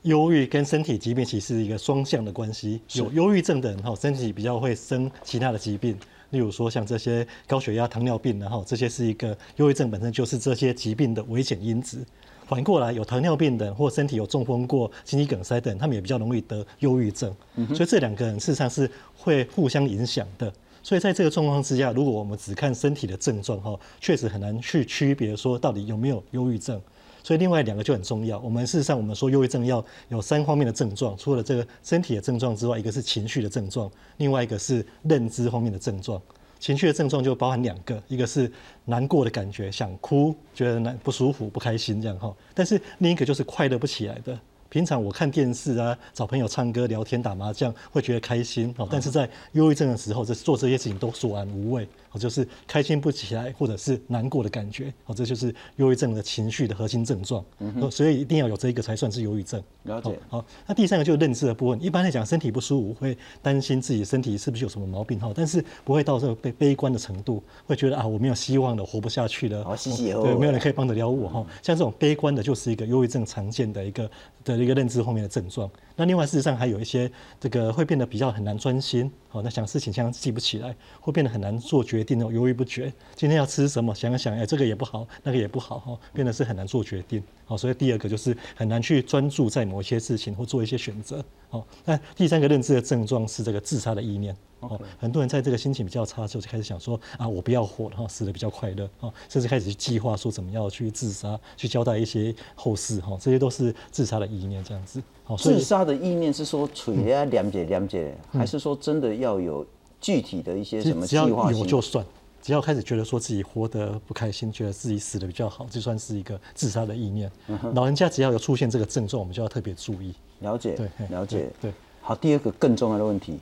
[0.03, 2.81] 忧郁跟身体疾病其实是一个双向的关系。
[2.93, 5.99] 有忧郁症的人哈，身体比较会生其他的疾病，
[6.31, 12.05] 例例如说像这些高血压、糖尿病，然后这些是一个忧郁症本身就是这些疾病的危险因子。
[12.47, 17.35] 反过来，有糖尿病的或身体有中风过、心肌梗塞等，他们也比较容易得忧郁症。
[17.75, 20.53] 所以这两个人事实上是会互相影响的。
[20.83, 26.81] 所以在这个状况之下，如果我们只看身体的症状哈，确实很难去区别说到底有没有忧郁症。
[27.25, 28.39] 所以另外两个就很重要。
[28.39, 36.23] 我们事实上我们说忧郁症要有三方面的症状，除了这个身体的症状之外，一个是情绪的症状，另外一个是认知方面的症状。
[36.67, 38.51] 情绪的症状就包含两个，一个是
[38.87, 42.35] 难过的感觉，想哭，觉得难不舒服、不开心这样哈。
[42.55, 44.37] 但是另一个就是快乐不起来的。
[44.69, 48.89] 平常我看电视啊，找朋友唱歌、聊天、打麻将，会觉得开心哦。
[48.91, 51.87] 但是在忧郁症的时候，这做这些事情都索然无味。
[52.19, 57.45] 就是开心不起来，或者是难过的感觉，哦，这就是忧郁症的情绪的核心症状。
[57.59, 59.63] 嗯所以一定要有这一个才算是忧郁症。
[59.85, 60.19] 了解。
[60.29, 61.83] 好，那第三个就是认知的部分。
[61.83, 69.65] 一般来讲，身体不舒服会担心自己身体是不是有什么毛病哈，但是不会到这个悲悲观的程度，会觉得啊，我没有希望了，活不下去了。
[69.65, 70.13] 好，谢谢。
[70.15, 71.47] 对，没有人可以帮得了我哈。
[71.63, 74.11] 像这种悲观的，就是一个忧郁症常见的一个
[74.45, 75.71] 的一个认知后面的症状。
[75.95, 79.11] 那另外事实上还有一些这个会变得比较很难专心。
[79.33, 82.91] 哦，那想事情像记不起来，会变得很难做决定哦，犹豫不决。
[83.15, 87.23] 今天要吃什么，想想，哎，这个也不好，那个也不好，哈，变得是很难做决定。
[87.45, 91.23] 好，所以第二个就是很难去专注在某些事情或做一些选择。
[91.49, 94.35] 好，那第三个认知的症状是这个自杀的意念。
[94.61, 105.03] 哦，很多人在这个心情比较差的时候就开始想说啊，我不要活了，哈，死的比较快乐，哦，甚至开始去计划说怎么样去自杀，去交代一些后事，哈，这些都是自杀的意念，这样子。
[105.25, 109.65] 好，自杀的意念是说垂啊，了解了解，还是说真的要有
[110.07, 112.07] 具体的一些什么计划有就算，
[112.41, 117.29] 只要开始觉得说自己活得不开心，觉得自己死的比较好，就算是一个自杀的意念。
[117.75, 120.15] 老人家只要有出现这个症状，我们就要特别注意。
[120.43, 121.73] 了解，对，了解，对。
[122.01, 123.41] 好，第二个更重要的问题。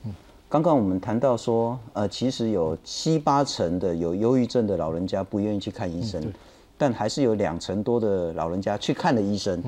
[0.48, 6.32] 刚刚我们谈到说，呃，其实有七八成的有忧郁症的老人家不愿意去看医生，
[6.78, 9.62] 但还是有两成多的老人家去看了医生，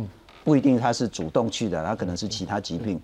[0.44, 2.98] 不一定他是主动去的，他可能是其他疾病，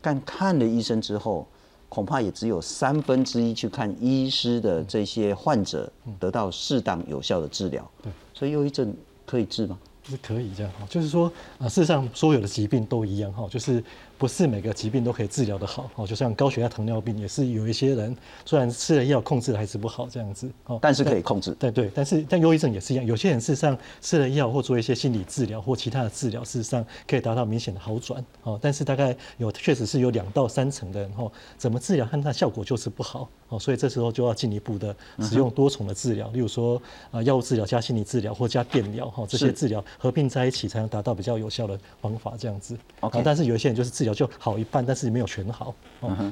[0.00, 1.46] 但看了医生之后，
[1.88, 7.90] 恐怕也只有三分之一去看医师的这些患者得到适当有效的治疗。
[8.02, 8.94] 对，所以忧郁症
[9.26, 9.78] 可以治吗？
[10.04, 13.82] 是可以这样哈，就是说啊，事实上所有的疾病都一样哈，就是。
[14.18, 21.52] 不是每个疾病都可以治疗的好哦，就像高血压、糖尿病也是有一些人虽然吃了药控制还是不好这样子哦，但是可以控制。
[21.52, 36.80] 对对，但是但忧郁症也是一样，有些人事实上吃了药或做一些心理治疗或其他的治疗，事实上可以达到明显的好转哦，但是大概有确实是有两到三成的人哦，怎么治疗看它效果就是不好哦，所以这时候就要进一步的使用多重的治疗，例如说
[37.12, 42.76] 啊药物治疗加心理治疗或加电疗哈，这些治疗合并在一起才能达到比较有效的方法这样子。
[43.00, 44.18] OK，但是有一些人就是治疗。
[44.18, 45.72] 就好一半，但是没有全好，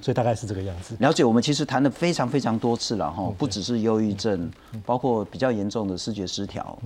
[0.03, 0.97] 所以大概是这个样子。
[0.99, 4.51] 了解，我们其实谈了非常非常多次了哈，不只是忧郁症，
[4.85, 6.77] 包括比较严重的视觉失调。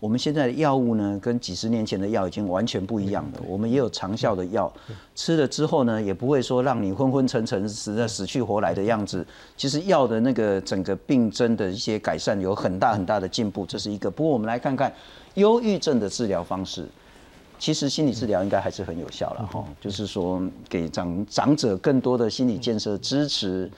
[0.00, 3.40] 我们现在的药物呢，跟几十年前的药已经完全不一样了。
[3.46, 4.72] 我们也有长效的药，
[5.14, 9.24] 吃了之后呢，也不会说让你昏昏沉沉、死在死去活来的样子。
[9.56, 14.10] 其实药的那个整个病症的一些改善有很大很大的进步，这是一个。
[14.10, 14.92] 不过我们来看看
[15.34, 16.84] 忧郁症的治疗方式。
[17.58, 23.70] 其实心理治疗应该还是很有效了哈，就是说给长长者更多的心理建设支持。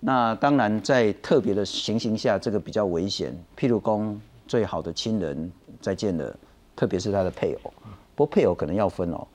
[0.00, 3.36] 那当然在特别的情形下，这个比较危险。
[3.58, 6.34] 譬如公最好的亲人再见了，
[6.74, 7.72] 特别是他的配偶，
[8.14, 9.26] 不过配偶可能要分哦，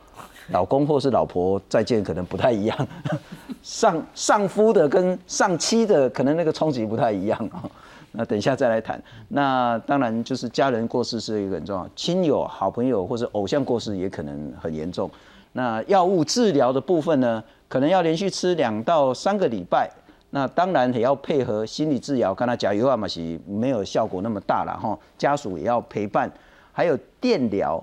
[0.49, 2.87] 老公或是老婆再见可能不太一样。
[3.63, 7.69] 上上夫的跟上妻的可能那个冲击不太一样啊。
[8.13, 9.01] 那等一下再来谈。
[9.29, 15.09] 那当然就是家人过世是一个很重要，亲友、好朋友或者偶像过世也可能很严重。
[15.53, 19.89] 那药物治疗的部分呢，可能要连续吃两到三个礼拜。
[20.29, 24.97] 那当然也要配合心理治疗，跟他加油啊嘛是没有效果那么大了哈。
[25.17, 26.31] 家属也要陪伴，
[26.71, 27.81] 还有电疗。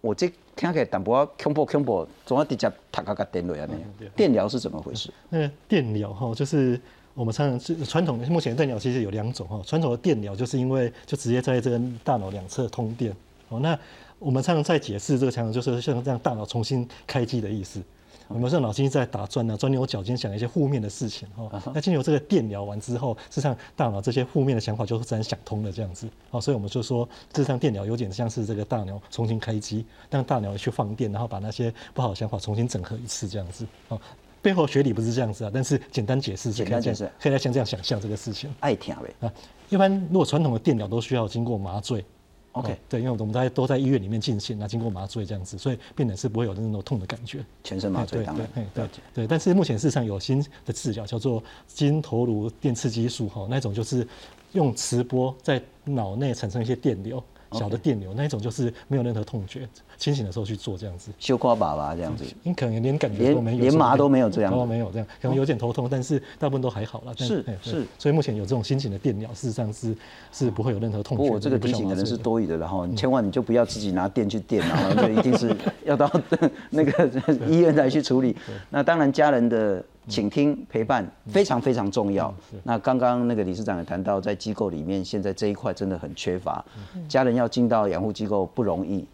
[0.00, 5.12] 我这听起来淡薄恐怖恐怖，总要直接塔个个电落啊那电疗是怎么回事？
[5.28, 6.80] 那电疗哈就是。
[7.14, 9.60] 我们常常是传统的，目前电疗其实有两种哈。
[9.66, 13.14] 传统的电疗就是因为就直接在这个大脑两侧通电
[13.48, 13.60] 哦。
[13.60, 13.78] 那
[14.18, 17.82] 我们常常在解释这个常常就是像这样大脑重新开机的意思。
[18.28, 21.60] 我们说脑筋在打转呢，钻牛角尖想一些负面的事情哈。
[21.74, 26.08] 那经由这个电疗完之后，事实上大脑这些负面的想法就自然想通了这样子。
[26.30, 27.04] 哦，所以我们就说，
[27.34, 33.66] 事实上电疗有点像是这个大脑重新开机，让大脑去放电，然后把那些不好的想法重新整合一次这样子。
[33.88, 34.00] 哦。
[34.42, 38.52] 背后学理不是这样子啊，但是简单解释，简单解释，可以像这样想象这个事情。
[38.60, 39.32] 爱听呗啊，
[39.68, 42.04] 一般如果传统的电疗都需要经过麻醉
[42.52, 47.44] ，OK，对，因为我们大家都在医院里面进行，那经过麻醉这样子，所以病人是不会有那种痛的感觉。
[47.62, 48.48] 全身麻醉对当然。
[48.54, 54.06] 对对对，但是目前事实上有新的治疗叫做金头颅电刺激术哈，那种就是
[54.52, 57.22] 用磁波在脑内产生一些电流，
[57.52, 61.10] 小的电流，那一种就是没有任何痛觉，清醒的时候去做这样子。
[61.18, 67.14] 修夸爸爸这样子，你可能连感觉都没有，连连麻都没有这样都没有这样，可能有点头痛，但是大部分都还好了。
[67.18, 69.94] 但是是所以目前有这种新型的电疗，事实上是
[70.32, 71.22] 是不会有任何痛觉。
[71.22, 76.10] 不过我这个提醒可能是多余的，然后千万你就不要自己拿电去电，然后就 一定是要到
[76.70, 77.10] 那个
[77.48, 78.36] 医院来去处理。
[78.70, 82.34] 那当然家人的倾听陪伴非常非常重要。
[82.64, 86.62] 那刚刚那个理事长也谈到，在机构里面现在这一块真的很缺乏，
[87.08, 89.06] 家人要进到养护机构不容易。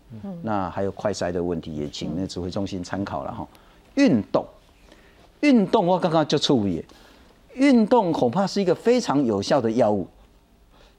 [0.42, 3.46] 那还有快筛的问题，也请那指挥中心参考了哈。
[3.94, 4.44] 运动，
[5.40, 6.84] 运动我刚刚就处理，
[7.54, 10.08] 运动恐怕是一个非常有效的药物。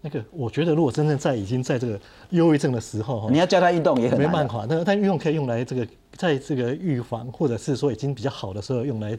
[0.07, 1.99] 那个，我觉得如果真正在已经在这个
[2.29, 4.65] 忧郁症的时候，你要叫他运动也很难没办法。
[4.69, 9.17] 那但运动可以用来这个，在这个预防或者是说已经比较好的时候，用来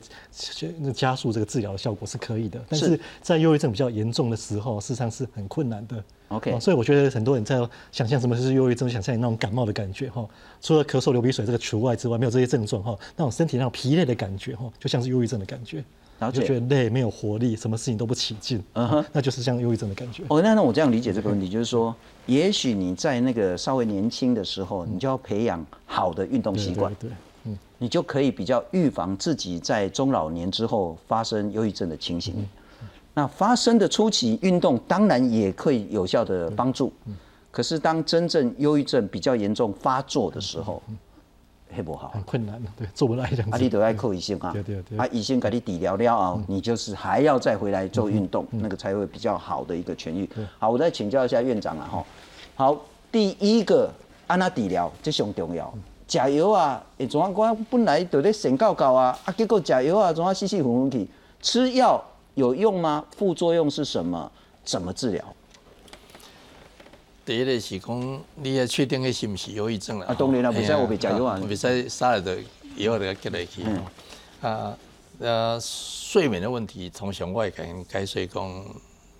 [0.94, 2.58] 加速这个治疗的效果是可以的。
[2.68, 6.02] 但是在忧郁症比较严重的时候，事实上是很困难的。
[6.28, 7.56] OK，哦所以我觉得很多人在
[7.92, 10.26] 想象什么是忧郁症，想象那种感冒的感觉哈。
[10.60, 15.84] 除了咳嗽、流鼻水这个除外之外，没有这些症状哈，那种身体那种疲累的感觉哈，就像是忧郁症的感觉。
[16.20, 16.40] 了解。
[16.40, 19.04] 就觉得累，没有活力，什么事情都不起劲，嗯哼。
[19.12, 20.22] 那就是像忧郁症的感觉。
[20.28, 21.94] 哦，那那我这样理解这个问题，就是说，
[22.26, 27.10] 也许你在那个稍微年轻的时候，你就要培养好的运动习惯，对，
[27.44, 32.46] 嗯，你就可以比较预防自己在中老年之后发生忧郁症的情形。
[33.14, 36.92] 那发生的初期运动当然也可以有效的帮助，
[37.50, 40.80] 可是当真正忧郁症比较严重发作的时候，
[41.74, 42.22] 黑不好很。
[42.22, 50.28] 困难的，对，做不来这样啊，你都要靠医生啊对对对，啊，医生给你治疗了啊，你就是还要再回来做运动，那个才会比较好的一个痊愈。
[50.58, 52.04] 好，我再请教一下院长了哈。
[52.54, 52.76] 好，
[53.12, 53.90] 第一个
[54.26, 55.72] 安那治疗这上重要，
[56.06, 57.28] 食药啊，会怎啊？
[57.36, 61.08] 我本来就咧神告告啊，啊，结果食药啊，怎啊死死混混去？
[61.40, 62.02] 吃药
[62.34, 63.04] 有用吗？
[63.16, 64.30] 副作用是什么？
[64.64, 65.24] 怎么治疗？
[67.28, 70.06] 第一个是讲，你要确定迄是毋是忧郁症啦。
[70.06, 72.38] 啊当然啦吼不使我袂食药啊袂使杀了的
[72.76, 73.62] 药就接落去。
[74.40, 74.74] 啊，
[75.18, 78.64] 呃，睡眠的问题，通常我会甲因解释讲，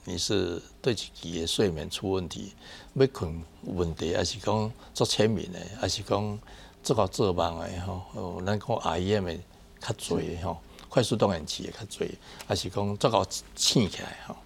[0.06, 2.54] 你是对自己的睡眠出问题，
[2.94, 6.38] 要困有问题，还是讲做浅眠的，还是讲
[6.82, 9.36] 做到做梦的吼，哦，咱讲 REM 的
[9.80, 10.56] 较侪吼，
[10.88, 12.08] 快速动眼期的较侪，
[12.46, 13.22] 还是讲做到
[13.54, 14.36] 醒起来吼。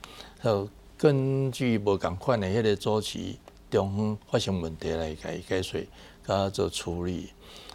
[0.43, 3.39] 呃，根据无共款的迄个周期
[3.73, 5.89] 中央发生问题来甲伊解决，
[6.27, 7.33] 甲做处理。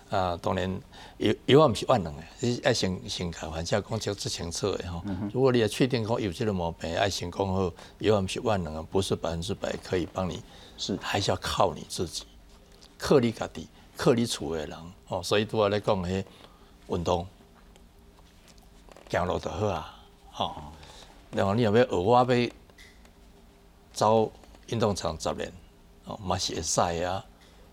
[0.10, 0.72] 啊，当然
[1.18, 5.02] 药药啊毋是万能的，你爱先先甲患者讲清最清楚的吼。
[5.34, 10.42] 如果你要确定讲有即个毛病，爱先讲好，药啊毋是万能的，不是百分之百可以帮你，
[10.78, 12.24] 是还是要靠你自己，
[12.98, 13.68] 靠你家己，
[13.98, 14.78] 靠你厝的人
[15.10, 15.22] 哦。
[15.22, 16.24] 所以拄仔咧讲迄
[16.88, 17.28] 运动，
[19.10, 20.00] 行路就好啊，
[20.32, 20.56] 吼、
[21.32, 22.50] 然后你若要学我要
[23.92, 24.32] 走
[24.68, 25.52] 运动场十年，
[26.08, 27.24] 哦，嘛是会使啊。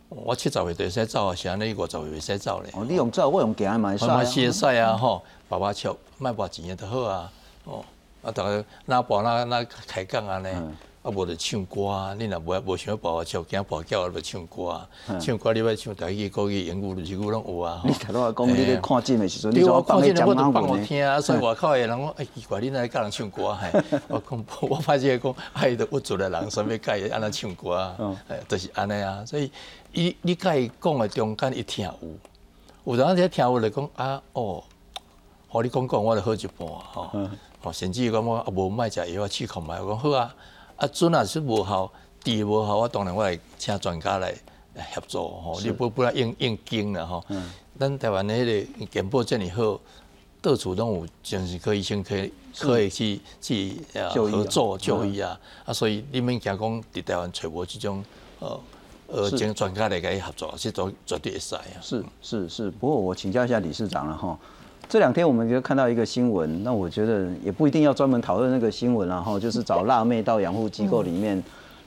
[0.09, 2.71] 我七十岁就会使走啊，是安尼五十岁袂使走咧。
[2.77, 7.33] 哦，你用走，我用行啊嘛会使啊慢慢是会使啊，吼，爸爸笑，卖把钱的就好啊，
[7.65, 7.85] 哦，
[8.23, 10.49] 啊，逐个哪跋哪哪开讲安尼，
[11.05, 14.89] 啊，无就唱歌啊，你若无无想要跋我笑，惊跋叫就唱歌啊，
[15.21, 17.83] 唱歌你要唱台语、国语、英语、日语拢有啊。
[17.83, 20.79] 吼你头拄讲你咧看诊的时阵，你对，我看见人我咧讲马就放我？
[20.87, 23.61] 听啊，所以外口的人讲，哎，奇怪，你哪教人唱歌啊？
[23.61, 29.23] 嘿，我讲，我发现讲，哎，都有足的人，所以教伊安尼唱歌啊，哎，就是安尼啊。
[29.27, 29.53] 所以，
[29.93, 34.65] 伊你甲伊讲的中间，伊听有，有阵时听有就讲啊，哦，
[35.49, 37.11] 互你讲讲，我就好一半吼。
[37.63, 40.35] 哦，甚至讲我啊无卖食药，啊试看卖，我讲好啊。
[40.77, 41.91] 啊，准若是无效，
[42.23, 44.35] 治无效，我当然我来请专家来
[44.75, 45.61] 协助吼。
[45.63, 47.25] 你不不然应应经啦吼。
[47.79, 49.81] 咱台湾的迄个健保这么好，
[50.43, 55.39] 到处拢有精神科医生可以可以去去呃合作就医啊。
[55.65, 58.05] 啊，所以你免惊讲伫台湾找无即种
[58.41, 58.61] 呃
[59.07, 61.63] 呃是经专家来甲伊合作，是绝绝对会使啊。
[61.81, 64.39] 是是是，不过我请教一下理事长了哈。
[64.89, 71.43] 这两天我们就看到一个新闻，那我觉得也不一定要专门讨论那个新闻然后就是找辣妹到养护机构里面，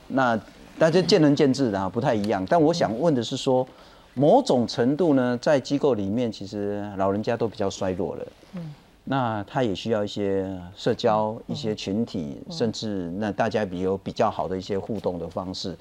[0.08, 0.38] 那
[0.78, 2.44] 大家见仁见智的啊，不太一样。
[2.48, 3.66] 但我想问的是说，
[4.14, 8.26] 某种程度呢，在机构里面，其实老人家都比较衰弱了，
[8.56, 8.74] 嗯，
[9.04, 10.46] 那他也需要一些
[10.76, 15.76] 社交、一些群体，甚至那大家比有比较好的一些互动的方式，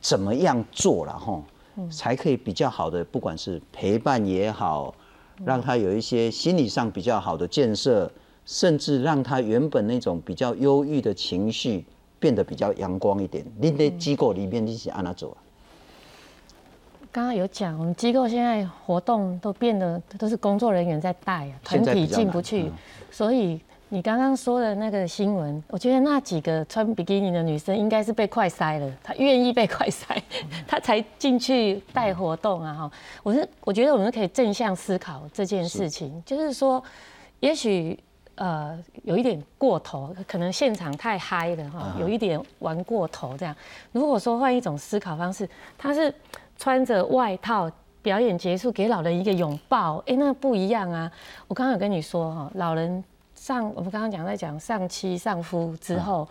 [0.00, 1.42] 怎么样做了哈？
[1.90, 4.94] 才可以比较好的，不管是陪伴也好，
[5.44, 8.10] 让他有一些心理上比较好的建设，
[8.44, 11.84] 甚至让他原本那种比较忧郁的情绪
[12.18, 13.44] 变得比较阳光一点。
[13.58, 15.38] 你在机构里面你是安哪做啊？
[17.10, 22.70] 刚刚有讲，我们机构现在活动都变得都是工作人员在带啊，团体进不去，
[23.10, 23.60] 所以
[23.92, 30.06] 你刚刚说的那个新闻，我觉得那几个穿比基尼的女生应该是被快塞了，她愿意被快塞，
[30.66, 32.72] 她才进去带活动啊！
[32.72, 32.90] 哈，
[33.22, 36.82] 我是我觉得我们可以正向思考这件事情，就是说，
[37.40, 37.98] 也许。
[38.36, 43.54] 呃，有一点过头，可能现场太嗨了哈，有一点玩过头这样。
[43.92, 46.12] 如果说换一种思考方式，她是
[46.56, 47.70] 穿着外套
[48.00, 51.12] 表演结束，给老人一个拥抱，哎，那不一样啊。
[51.46, 53.04] 我刚刚有跟你说哈，老人
[53.42, 56.28] 上我们刚刚讲在讲上妻上夫之后，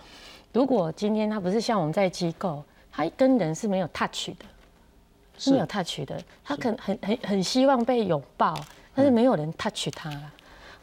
[0.53, 4.45] 如果今天他不是像我们在机构，他跟人是没有 touch 的，
[5.38, 8.57] 是没有 touch 的，他可能很很很希望被拥抱，
[8.95, 10.32] 但是没有人 touch 他了。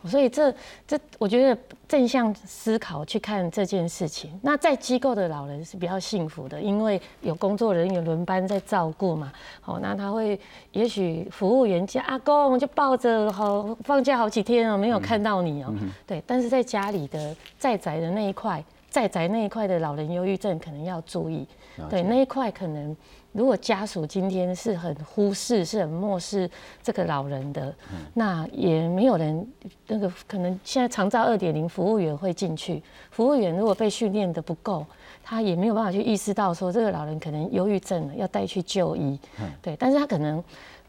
[0.09, 0.53] 所以这
[0.87, 4.39] 这，我觉得正向思考去看这件事情。
[4.43, 9.33] 那在机构的老人是比较幸福的，因为有工作人员轮班在照顾嘛。
[9.61, 10.39] 好，那他会
[10.73, 15.73] 也许服务员家阿公就抱着，好放假好几天哦，没有看到你哦。
[16.07, 21.47] 对，但是在家里的在宅的那一块，在宅那一块的老人忧郁症可能要注意。
[21.91, 22.97] 对，那一块可能。
[23.39, 26.51] 如果家属今天是很忽视、是很漠视
[26.83, 27.73] 这个老人的，
[28.15, 29.47] 那也没有人
[29.87, 32.83] 那个可能现在长照二点零服务员会进去，
[33.13, 34.85] 服务员如果被训练的不够，
[35.23, 39.17] 他也没有办法去意识到说这个老人可能忧郁症了，要带去就医。
[39.63, 40.43] 对，但是他可能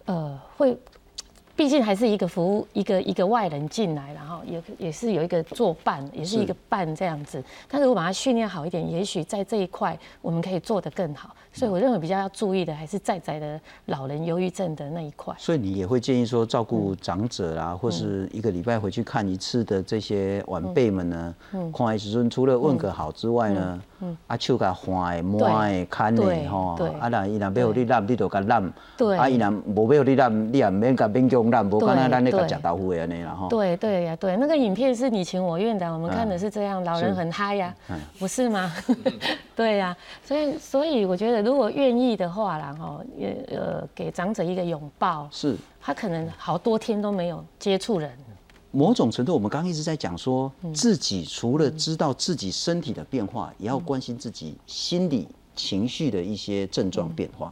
[0.06, 0.76] 呃会。
[1.60, 7.44] 毕竟还是一个服务，一个一个外人进来，然后也也是有一个作伴，也是一个伴这样子。
[7.68, 11.36] 但是如果把它训练好一点，也许在这一块我们可以做得更好。
[11.52, 15.36] 所以我认为比较要注意的还是在在的老人忧郁症的那一块。
[15.38, 23.82] 所以你也会建议说，照顾长者啊，或是一个礼拜回去看一次的这些晚辈们呢，看完时阵除了问个好之外呢？
[24.28, 28.64] 啊，手甲换的、摸的、看的吼，啊，那伊若要互你揽，你就甲揽；
[29.18, 33.48] 啊，伊若无要互你揽，你也免甲勉强揽，无可能咱咧甲食豆腐的安尼啦吼。
[33.50, 37.76] 对对呀，对，那个影片是你情我愿的，我们看的是这样，老人很嗨呀，
[38.18, 38.72] 不是吗？
[39.56, 48.12] 对呀，所以所以我觉得，如果愿意的话然后也呃给长者一个拥抱，是，他可能好多天都没有接触人。
[48.72, 57.52] 某种程度，我们刚刚一直在讲说，自己除了知道自己身体的变化，也要关心自己心理情绪的一些症状变化。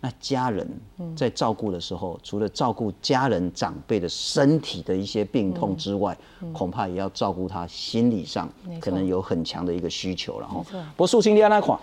[0.00, 0.68] 那家人
[1.16, 6.16] 在照顾的时候，除了照顾家人长辈的身体的一些病痛之外，
[6.52, 8.48] 恐怕也要照顾他心理上
[8.80, 10.64] 可能有很强的一个需求了哈。
[10.96, 11.78] 不过素清你安那款，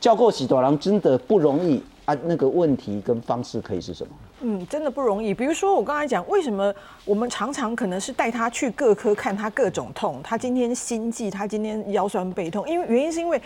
[0.00, 2.14] 教过许多人真的不容易啊。
[2.24, 4.12] 那个问题跟方式可以是什么？
[4.40, 5.34] 嗯，真的不容易。
[5.34, 6.72] 比如说我刚才讲，为什么
[7.04, 13.40] 我们常常可能是带他去各科看他各种痛，他今天心悸，他今天腰酸背痛，因为原因是因为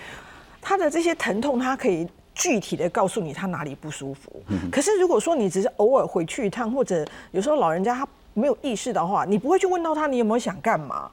[0.61, 4.43] 他的这些疼痛，他可以具体的告诉你他哪里不舒服。
[4.71, 11.11] 可是如果说你只是偶尔回去一趟，或者有时候老人家他没有意识的话，你不会去问到他你有没有想干嘛，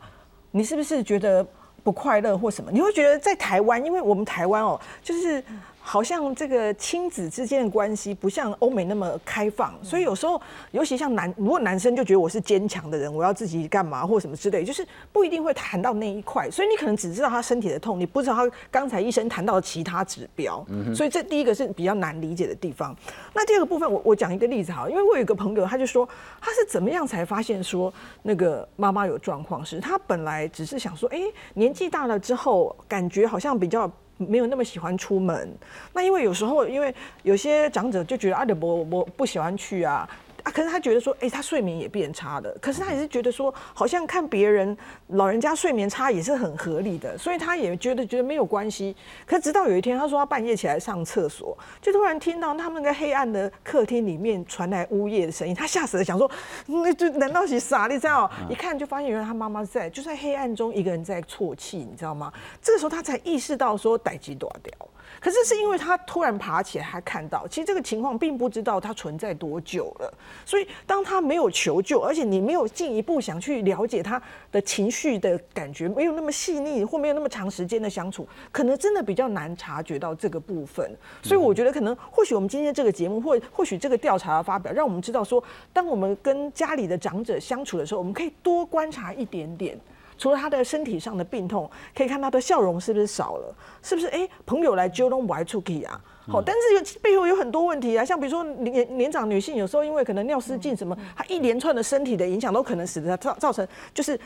[0.52, 1.46] 你是不是觉得
[1.84, 2.72] 不快乐或什么？
[2.72, 5.44] 你会觉得在台湾，因为我们台湾哦，就是。
[5.90, 16.48] 好像这个亲子之间的关系不像欧美那么开放，所以有时候，尤其像男，如果男生就觉得我是坚强的人，我要自己干嘛或什么之类，就是不一定会谈到那一块。
[16.52, 20.64] 所以你可能只知道他身体的痛，你不知道他刚才医生谈到的其他指标。
[20.96, 22.96] 所以这第一个是比较难理解的地方。
[23.34, 26.08] 那第二个部分，我我讲一个例子哈，因为我有一个朋友，他就说
[26.40, 31.20] 他是怎么样才发现说那个妈妈有状况，是他本来只是想说，哎，
[31.56, 33.92] 年纪大了之后，感觉好像比较。
[34.20, 35.52] 没有那么喜欢出门，
[35.94, 36.94] 那因为有时候，因为
[37.24, 40.08] 有些长者就觉得啊，我我不喜欢去啊。
[40.44, 42.50] 啊，可是他觉得说，哎，他睡眠也变差了。
[42.62, 44.78] 可是他也是觉得说，好像看别人
[45.08, 48.96] 老人家睡眠差也是很合理的，所以他也觉得觉得没有关系。
[49.26, 56.30] 可直到有一天，他说他半夜起来上厕所，就突然听到他们那个黑暗的客厅里面传来呜咽的声音，他吓死了，想说，
[56.68, 57.88] 那就难道是傻？
[57.88, 58.30] 你知道？
[58.50, 62.32] 一看就发现原来他妈妈在，就在黑暗中一个人在啜泣，你知道吗？
[62.62, 64.74] 这个时候他才意识到说，逮鸡断掉。
[65.20, 70.14] 可是是因为他突然爬起来，他看到，其实这个情况并不知道他存在多久了。
[70.46, 80.90] 所以当他没有求救，而且你没有进一步想去了解他的情绪的感觉，没有那么细腻，或没有那么长时间的相处，可能真的比较难察觉到这个部分。
[81.22, 85.44] 所以我觉得可能或许我们今天这个节目，或或许这个调查的发表，让我们知道说，
[85.74, 89.78] 当我们跟家里的长者相处的时候，我们可以多观察一点点。
[90.20, 93.56] 除了他的身体上的病痛，可以看他的笑容是不是少了？
[93.82, 96.00] 是不是哎，朋友来揪拢不爱出去啊？
[96.28, 104.20] 好，但是有背后有很多问题啊，像比如说年年长女性，有时候因为可能尿失禁什么，她一连串的身体的影响都可能使得她造造成就是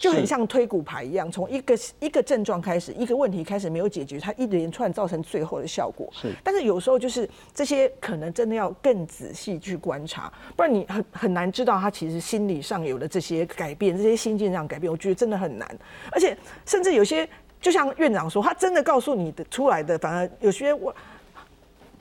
[0.00, 6.08] 就很像推骨牌一样，从一个一个症状开始，一个问题开始没有解决，它一连串造成最后的效果。
[6.10, 15.68] 是，但是有时候就是这些可能真的要更仔细去观察，不然你很很难知道他其实心理上有了这些改变，这些心境上改变，我觉得真的很难。
[16.10, 16.34] 而且
[16.64, 17.28] 甚至有些，
[17.60, 20.94] 就像院长说，他真的告诉你的出来的，反而有些我。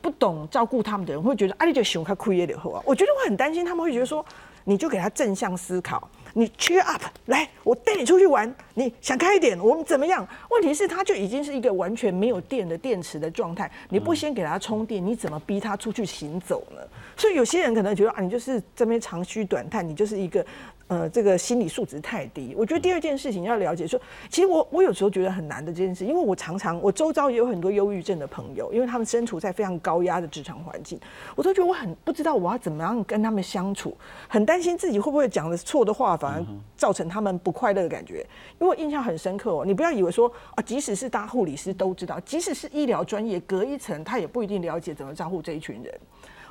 [0.01, 2.81] 不懂照顾他们的人会觉得，啊，你就喜欢看枯叶的后啊。
[2.85, 4.25] 我觉得我很担心，他们会觉得说，
[4.63, 10.27] 你就给他正向思考，你 cheer up，来，我带你出去玩，你想开一点，我们怎么样？
[10.49, 16.81] 问题是，它就已经是一个完全没有电的电池的状态，你不先给它充电，你怎么逼它出去行走呢？
[17.17, 20.45] 所以有些人可能觉得啊，你就是这边长吁短叹，你就是一个。
[20.89, 22.55] 呃，这个心理素质太低。
[22.57, 30.99] 我觉得第二件事情要了解，说其实我我有时候觉得很难的这件事，因为我常常我周遭也有很多忧郁症的朋友，因为他们身处在非常高压的职场环境，
[31.35, 33.95] 我都觉得我很不知道我要怎么样跟他们相处，
[34.27, 36.43] 很担心自己会不会讲的错的话，反而
[36.75, 38.25] 造成他们不快乐的感觉。
[38.59, 45.93] 因为我印象很深刻哦，你不要以为说啊，即使是大护理师都知道，即使是医疗专业隔一层，他也不一定了解怎么照顾这一群人。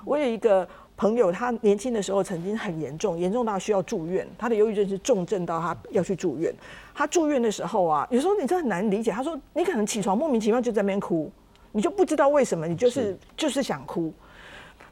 [0.04, 0.68] 我有一个。
[0.98, 4.26] 朋友，他年轻的时候曾经很严重，严重到需要住院。
[4.36, 6.52] 他的忧郁症是重症到他要去住院。
[6.92, 9.12] 他住院的时候啊，有时候你真的很难理解。
[9.12, 11.30] 他说：“你可能起床莫名其妙就在那边哭，
[11.70, 14.12] 你就不知道为什么，你就是就是想哭。”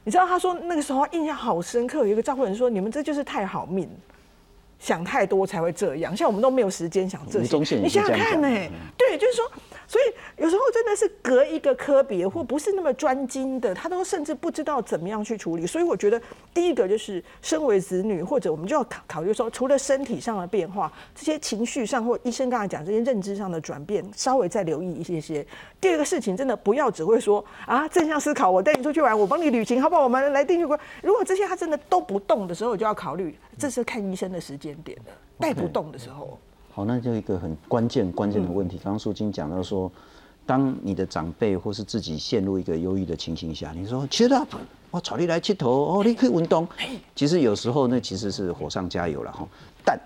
[0.05, 3.91] 你知道他说那个时候印象好深刻，有一个照顾人说：“你们这就是太好命，
[4.79, 6.17] 想太多才会这样。
[6.17, 8.49] 像我们都没有时间想这些。”你想想看呢？
[8.97, 9.45] 对，就是说。
[9.89, 15.65] 所以有时候真的是隔一个科别或不是那么专精的，他都甚至不知道怎么样去处理。
[15.65, 16.21] 所以我觉得
[16.53, 25.47] 第一个就是身为子女，或者我们就要考考虑说，除了身体上的变化，这些情绪上或医生刚才讲这些认知上的转变，稍微再留意一些些。
[25.81, 30.03] 第二个事情真的不要只会说啊正向思考，我带你出去玩，我帮你旅行，好不好？
[30.03, 30.77] 我们来定去过。
[31.01, 35.13] 如果这些他真的都不动的时候，就要考虑这是看医生的时间点了。
[35.39, 36.39] 带不动的时候。
[36.73, 38.79] 好，那就一个很关键关键的问题。
[38.83, 39.91] 刚刚苏金讲到说，
[40.45, 44.55] 当你的长辈或是自己陷入一个忧郁的情形下，你说 cheer up，
[44.91, 46.69] 我找你来剃头哦，你可以运动。
[47.15, 49.49] 其实有时候那其实是火上加油了哈。
[49.85, 49.99] 但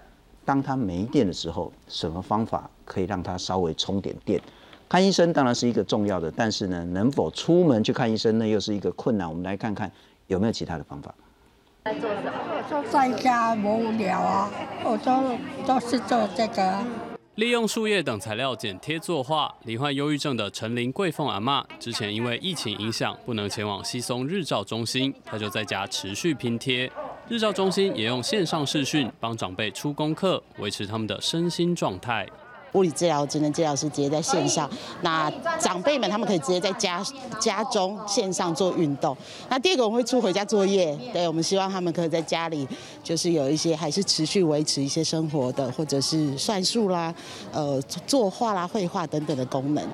[0.45, 4.41] 当他没电的时候，什么方法可以让他稍微充点电？
[4.89, 9.29] 看医生当然是一个重要的，但是呢，能否出门去看医生，那又是一个困难。
[9.29, 9.91] 我们来看看
[10.27, 11.15] 有没有其他的方法。
[11.83, 12.85] 在做什么？
[12.91, 14.51] 在家无聊啊，
[14.85, 16.79] 我都都是做这个。
[17.37, 19.55] 利用树叶等材料剪贴作画。
[19.65, 26.91] 罹患忧郁症的陈林桂凤阿妈，之前因为疫情影响，不能前往西松日照中心，她就在家持续拼贴。
[27.29, 32.27] 日照中心也用线上视讯帮长辈出功课，维持他们的身心状态。
[32.73, 34.69] 物理治疗、职能治疗师直接在线上，
[35.03, 37.03] 那长辈们他们可以直接在家
[37.39, 39.17] 家中线上做运动。
[39.49, 42.67] 那第二个我们会出回家作业，对我们希望他们可以在家里
[43.03, 47.15] 就是有一些还是持续维持一些生活的，或者是算术啦、
[47.53, 49.85] 呃作画啦、绘画等等的功能。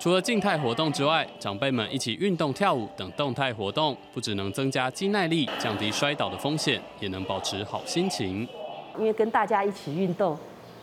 [0.00, 8.46] 除了静态活动之外，长辈们一起运动、跳舞等动态活动，不只能增加肌耐力、降低摔倒的风险，也能保持好心情。
[8.98, 10.36] 因为跟大家一起运动。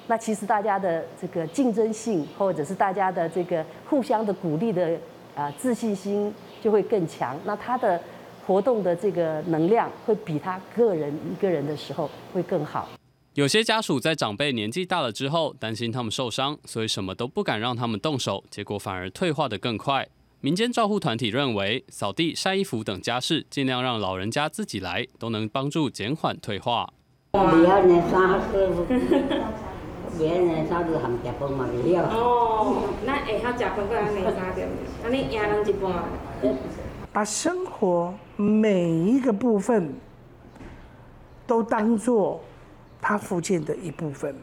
[0.07, 4.97] 那其实大家的这个竞争性，或者是大家的这个互相的鼓励的
[5.35, 7.37] 啊自信心就会更强。
[7.45, 8.01] 那他的
[8.45, 12.89] 活动的这个能量会比他个人一个人的时候会更好。
[13.35, 20.05] 有些家属在长辈年纪大了之后，担心他们受伤，所以什么都不敢让他们动手，结果反而退化的更快。
[20.41, 26.91] 民间照护团体认为，扫地、晒衣服等家事，尽量让老人家自己来，都能帮助减缓退化。
[30.21, 32.03] 别人啥子含食饭嘛袂晓。
[32.03, 34.61] 哦，那会晓食饭过安尼啥着？
[35.03, 35.91] 安尼赢人一半。
[37.11, 39.95] 把生活每一个部分
[41.47, 42.39] 都当做
[43.01, 44.35] 他福建的一部分。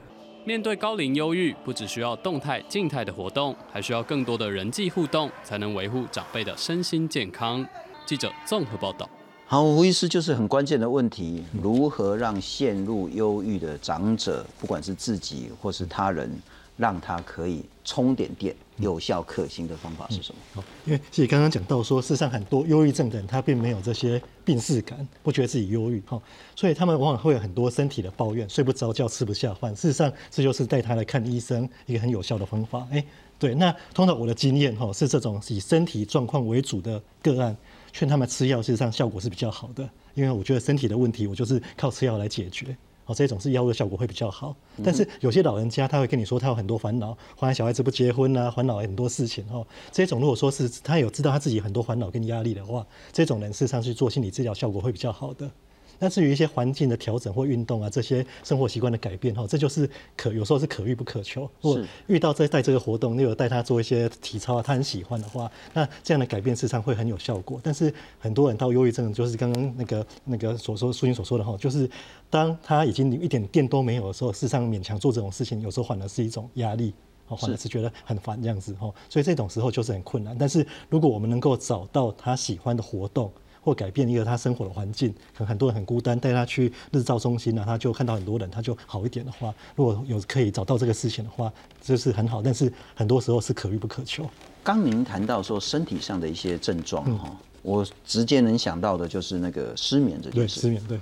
[0.44, 7.64] 面对高龄忧郁，不只需要动态、静态的活动，还需要更多的人际互动，才能维护长辈的身心健康。
[8.04, 9.08] 记者综合报道。
[9.50, 16.30] 好，胡医师就是很关键的问题，如何让陷入忧郁的长者，不管是自己或是他人，
[16.76, 20.62] 让他可以充点电，有效可行的方法是什么？
[20.84, 26.20] 因为其实刚刚讲到说，事实上很多忧郁症的人他并没有这些病逝感，不觉得自己忧郁哈，
[26.54, 29.74] 所以他们往往会有很多身体的抱怨，睡不着觉，吃不下饭。
[29.74, 32.86] 事实上，这就是带他来看医生一个很有效的方法。
[32.92, 33.02] 哎，
[33.38, 37.56] 对，那通常我的经验哈是这种以身体状况为主的个案。
[37.92, 42.76] 劝他们吃药，事实上效果是比较好的，因为我觉得身体的问题，我就是靠吃药来解决。
[43.06, 44.54] 哦，这种是药物效果会比较好。
[44.84, 49.66] 但是有些老人家他会跟你说，他有很多烦恼，烦恼小孩子不结婚啊，烦恼很多事情哦。
[49.90, 55.50] 这种如果说是他有知道他自己很多烦恼跟压力的话，这种人事实上去做心理治疗效果会比较好的。
[55.98, 61.42] 但至于一些环境的调整或运动啊，这些生活习惯的改变哈，这就是可有时候是可遇不可求。
[61.60, 67.60] 如果遇到在带这个活动，你有带他做一些体操，他很喜欢的话，那这样的改变事实上会很有效果。
[67.62, 71.88] 但是很多人到忧郁症，就是刚刚那个那个所说苏英所说的哈，就是
[72.30, 76.92] 当他已经一点电都没有的时候，事实上勉强做这种事情，有时候反而是一种压力。
[77.30, 80.34] 哦，反而是觉得很烦这样子哦，所以这种时候就是很困难。
[80.38, 83.30] 但是如果我们能够找到他喜欢的活动，
[83.60, 92.42] 或改变一个他生活的环境，可能很多人很孤单，带他去日照中心呢，他就看到很多人，他就好一点的话，如果有可以找到这个事情的话，这是很好。
[92.42, 94.28] 但是很多时候是可遇不可求。
[94.62, 100.60] 刚您谈到说身体上的一些症状哈，我直接能想到的就是那个失眠这件事。
[100.60, 101.00] 失眠对。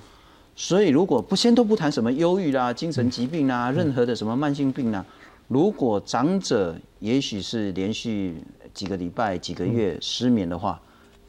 [0.55, 5.05] 所以如果不先都不谈什么忧郁啦、精神疾病啦、任何的什么慢性病啦。
[5.47, 8.35] 如果长者也许是连续
[8.73, 10.81] 几个礼拜、几个月失眠的话，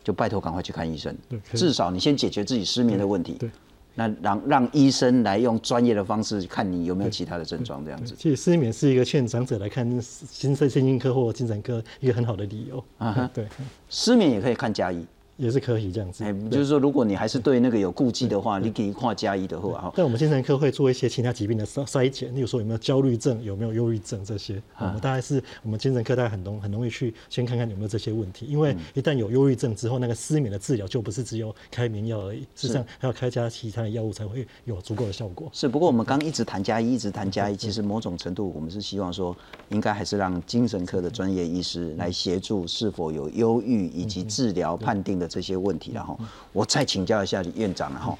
[0.08, 1.14] 就拜托赶快去看医生。
[1.52, 3.34] 至少你先解决自己失眠的问题。
[3.34, 3.50] 对，
[3.94, 8.14] 那让让医生来用专业的方式看你有没有其他的症状，这样子。
[8.16, 9.86] 其实失眠是一个劝长者来看
[10.30, 12.82] 精神神经科或精神科一个很好的理由。
[12.96, 13.46] 啊对，
[13.90, 15.04] 失眠也可以看加医。
[15.38, 19.92] 也是可以这样子，哎就是说，如果你还是对那个有顾忌的话，你可以跨加一的话哈。
[19.94, 24.60] 但我们精神科会做一些其他疾病的筛筛检，例如说有没有焦虑症，有没有忧郁症这些。
[24.78, 35.48] 我们大概是我们精神科大概很容很容易去先看看有没有这些问题，因为一旦有忧郁症之后，那个失眠的治疗就不是只有开眠药而已，事实上还要开加其他的药物才会有足够的效果。
[35.52, 39.36] 是，不过我们刚一直谈加一，一直谈加一，其实某种程度我们是希望说，
[39.68, 46.18] 应该还是让精神科的专业医师来协助是否有忧郁以及治疗判定的这些问题了。
[46.52, 48.18] 我再请教一下院长了哈，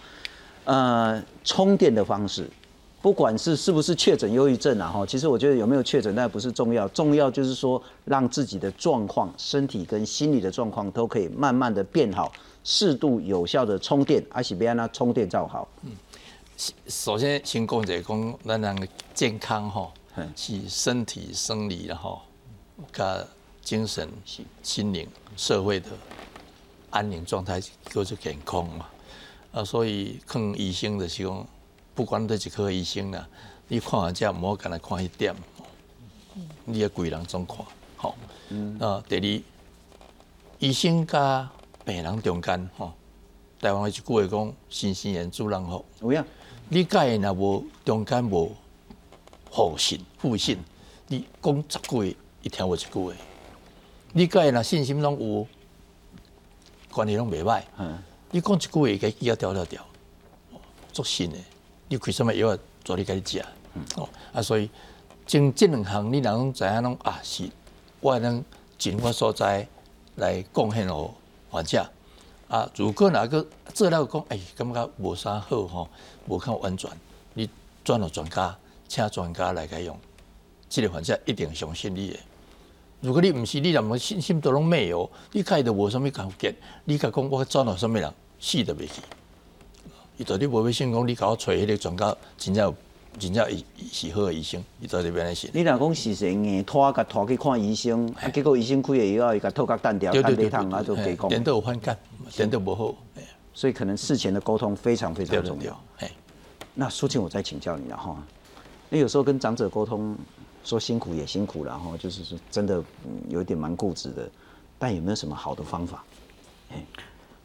[0.65, 2.49] 呃，充电的方式，
[3.01, 12.31] 不管是是不是确诊忧郁症啊哈，其实我觉得有没有确诊那不是重要，重要就是说让自己的状况、身体跟心理的状况都可以慢慢的变好，
[12.65, 15.67] 适度有效的充电，而且别让它充电照好。
[15.85, 15.93] 嗯，
[16.89, 19.91] 首先先讲者讲咱人健康哈，
[20.35, 22.21] 是身体生理然后
[22.93, 23.25] 加
[23.63, 24.09] 精神、
[24.63, 25.07] 心灵、
[25.37, 25.87] 社会的。
[26.99, 28.88] 安宁状态叫做健康嘛，
[29.53, 31.46] 啊，所以看医生的时候，
[31.94, 33.24] 不管对一科医生啦，
[33.68, 35.32] 你看完只唔好干来看一点，
[36.64, 37.59] 你要贵人总看，
[37.96, 38.16] 好，
[38.80, 39.42] 啊，第二，
[40.59, 41.49] 医生加
[41.84, 42.92] 病人中间，吼，
[43.61, 46.24] 台湾一句话讲，新鲜人主人好，有影，
[46.68, 48.53] 你假若无中间无
[49.49, 50.59] 互信、互信，
[51.07, 53.12] 你讲十句伊听无一句话，
[54.14, 55.46] 你假若信心拢有。
[56.99, 57.62] 关系拢袂歹，
[58.32, 59.80] 你讲一句话，该记啊调调调，
[60.92, 61.38] 作信的，
[61.86, 63.44] 你开什么药做你家己食，
[63.94, 64.68] 哦啊，所以
[65.24, 67.49] 从这两项你若拢知影拢啊是，
[68.01, 68.44] 我能
[68.76, 69.64] 尽我所在
[70.16, 71.14] 来贡献哦
[71.49, 71.88] 患者。
[72.49, 72.68] 啊。
[72.74, 75.88] 如果哪个做了讲，哎，感觉无啥好吼，
[76.26, 76.90] 无较完全，
[77.34, 77.49] 你
[77.84, 79.96] 转到专家，请专家来解用，
[80.68, 82.18] 这个患者一定相信你的。
[83.01, 86.53] 如果你唔是，你连么信心都拢没有，你开都无什么感觉，
[86.84, 89.01] 你甲讲我转到什么人，死都袂去。
[90.16, 92.74] 伊到底无要信讲，你甲我找迄个专家，真正
[93.16, 95.49] 真正伊是好医生，伊到底变来信。
[95.55, 101.28] 你若讲是是硬拖甲拖去看医生，啊，结果医生开的药，伊甲透甲单调，单对汤啊，都给讲。
[101.28, 101.96] 连都有反感，
[102.36, 102.92] 连都无好。
[103.55, 105.80] 所以可能事前的沟通非常非常重要。
[105.99, 106.11] 哎，
[106.74, 108.16] 那苏静，我再请教你了哈。
[108.88, 110.16] 你有时候跟长者沟通。
[110.69, 112.85] 说辛苦也辛苦然后，就是说真的
[113.31, 114.29] 有一点蛮固执的，
[114.79, 116.05] 但有没有什么好的方法？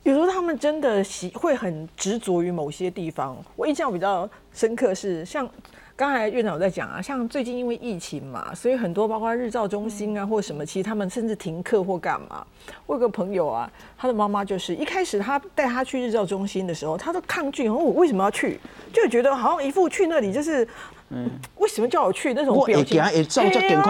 [0.03, 3.37] 有时候他们真的喜会很执着于某些地方。
[3.55, 5.49] 我印象比较深刻是，像
[5.95, 12.45] 刚才院长在讲啊，像最近因为疫情嘛，所以很多包括日照中心啊或什么，其实他们甚至停课或干嘛。
[12.85, 18.59] 我有个朋友啊，他的妈妈就是一开始他带他去日照中心的时候，他都抗拒，我为什么要去？
[18.91, 20.67] 就觉得好像一副去那里就是。
[21.13, 22.99] 嗯，为什么叫我去那种表情？
[22.99, 23.11] 哎，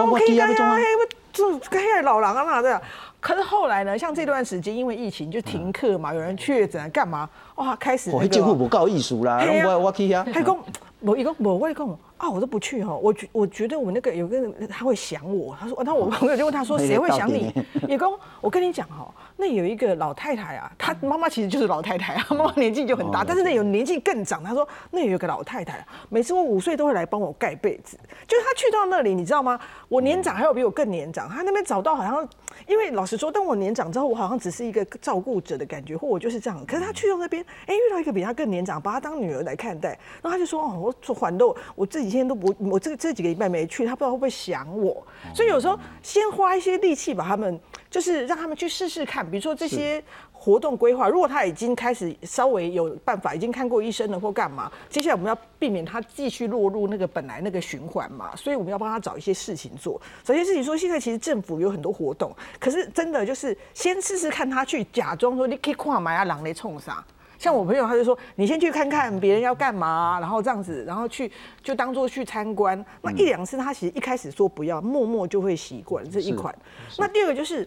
[0.04, 2.82] 我可以啊，哎，我这跟那老狼啊嘛这样。
[3.20, 7.30] 可是后来呢，像这段时间因为疫情就停课嘛，有人确诊干嘛？
[7.56, 10.26] 哇，开始我几乎不告艺术啦，我我可以啊。
[10.34, 10.58] 还讲
[11.00, 12.94] 我一个我外公啊，我都不去哈。
[12.94, 17.54] 我觉我觉得我那个有个人他会想我，他说，那我朋友就问他说，谁会想你？
[17.88, 19.10] 也公，我跟你讲哈。
[19.38, 24.44] 那有一个老太太啊，她妈妈其实就是老太太啊，妈妈年纪就很大，但是那有年纪更长。
[24.44, 27.98] 她说那有一个老太太，每次我五岁都会来帮我盖被子。
[28.28, 29.60] 就是她去到那里，你知道吗？
[29.90, 32.28] 我年长还有比我更年长，她那边找到好像，
[32.68, 36.66] 因为老实说，当我年长之后，我好像只是一个照顾者的感觉，或我就是这样。
[36.66, 39.90] 可是他去到那边，哎，遇到一个比他更年长，把他当女儿来看待。
[40.22, 45.06] 然后他就说：“哦，我做环豆，我这几天都不，我这这几个礼拜没去，他不知道会不会想我。
[45.34, 47.60] 所以有时候先花一些力气把他们。”
[47.94, 50.04] 就是让他们去试试看，比如说这些
[50.44, 60.02] 活动规划，如果他已经开始稍微有办法，已经看过医生了或干嘛，接下来我们要避免他继续落入那个本来那个循环嘛，所以我们要帮他找一些事情做。
[60.22, 62.30] 找一些事情说，现在其实政府有很多活动，
[62.60, 67.02] 可是真的就是先试试看他去假装说你可以跨买啊，狼来冲啥。
[67.40, 71.32] 像我朋友他就说，你先去看看别人要干嘛，然后这样子，然后去
[71.62, 72.86] 就当做去参观。
[73.02, 76.54] 那一两次他其实一开始说不要，默默就会习惯这一款。
[76.98, 77.66] 那第二个就是，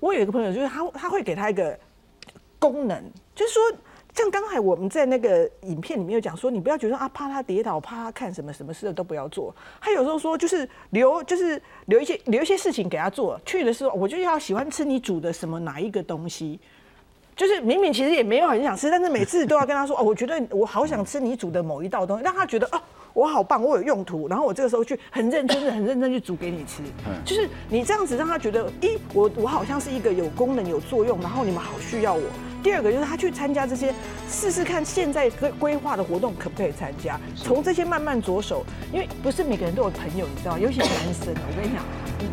[0.00, 1.78] 我有一个朋友，就是他他会给他一个
[2.60, 3.02] 功能，
[3.34, 3.62] 就是说，
[4.14, 9.52] 像刚才我们在那个影片里面有讲说，你不要觉得啊，怕他跌倒，怕他看什么什么事都不要做。
[9.80, 13.40] 他有时候说，就是留就是留一些留一些事情给他做。
[13.44, 16.60] 去的时候，我就要喜欢吃你煮的什么哪一个东西。
[17.36, 22.82] 就是明明其实也没有很想吃，但是每次都要跟他说哦，我觉得我好想吃你煮的某一道东西，让他觉得哦，
[23.14, 26.82] 我好棒，我有用途，然后我这个时候去很认真的、很认真去煮给你吃。
[27.24, 32.22] 就是你这样子让他觉得，咦我我好像是一个有功能、有作用，然后你们好需要我。
[32.62, 33.92] 第二个就是他去参加这些，
[34.28, 38.64] 试试看现在规规划的活动可不可以参加，从这些慢慢着手。
[38.92, 41.34] 因为不是每个人都有朋友，你知道，尤其是男生。
[41.48, 41.82] 我跟你讲，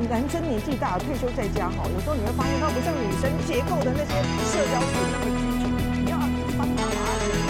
[0.10, 4.12] 男生年纪大了，退休在家哈，有时候你会发现他不像女生结构的那些
[4.52, 5.72] 社交圈那么集中，
[6.04, 6.18] 你要
[6.58, 7.47] 帮他。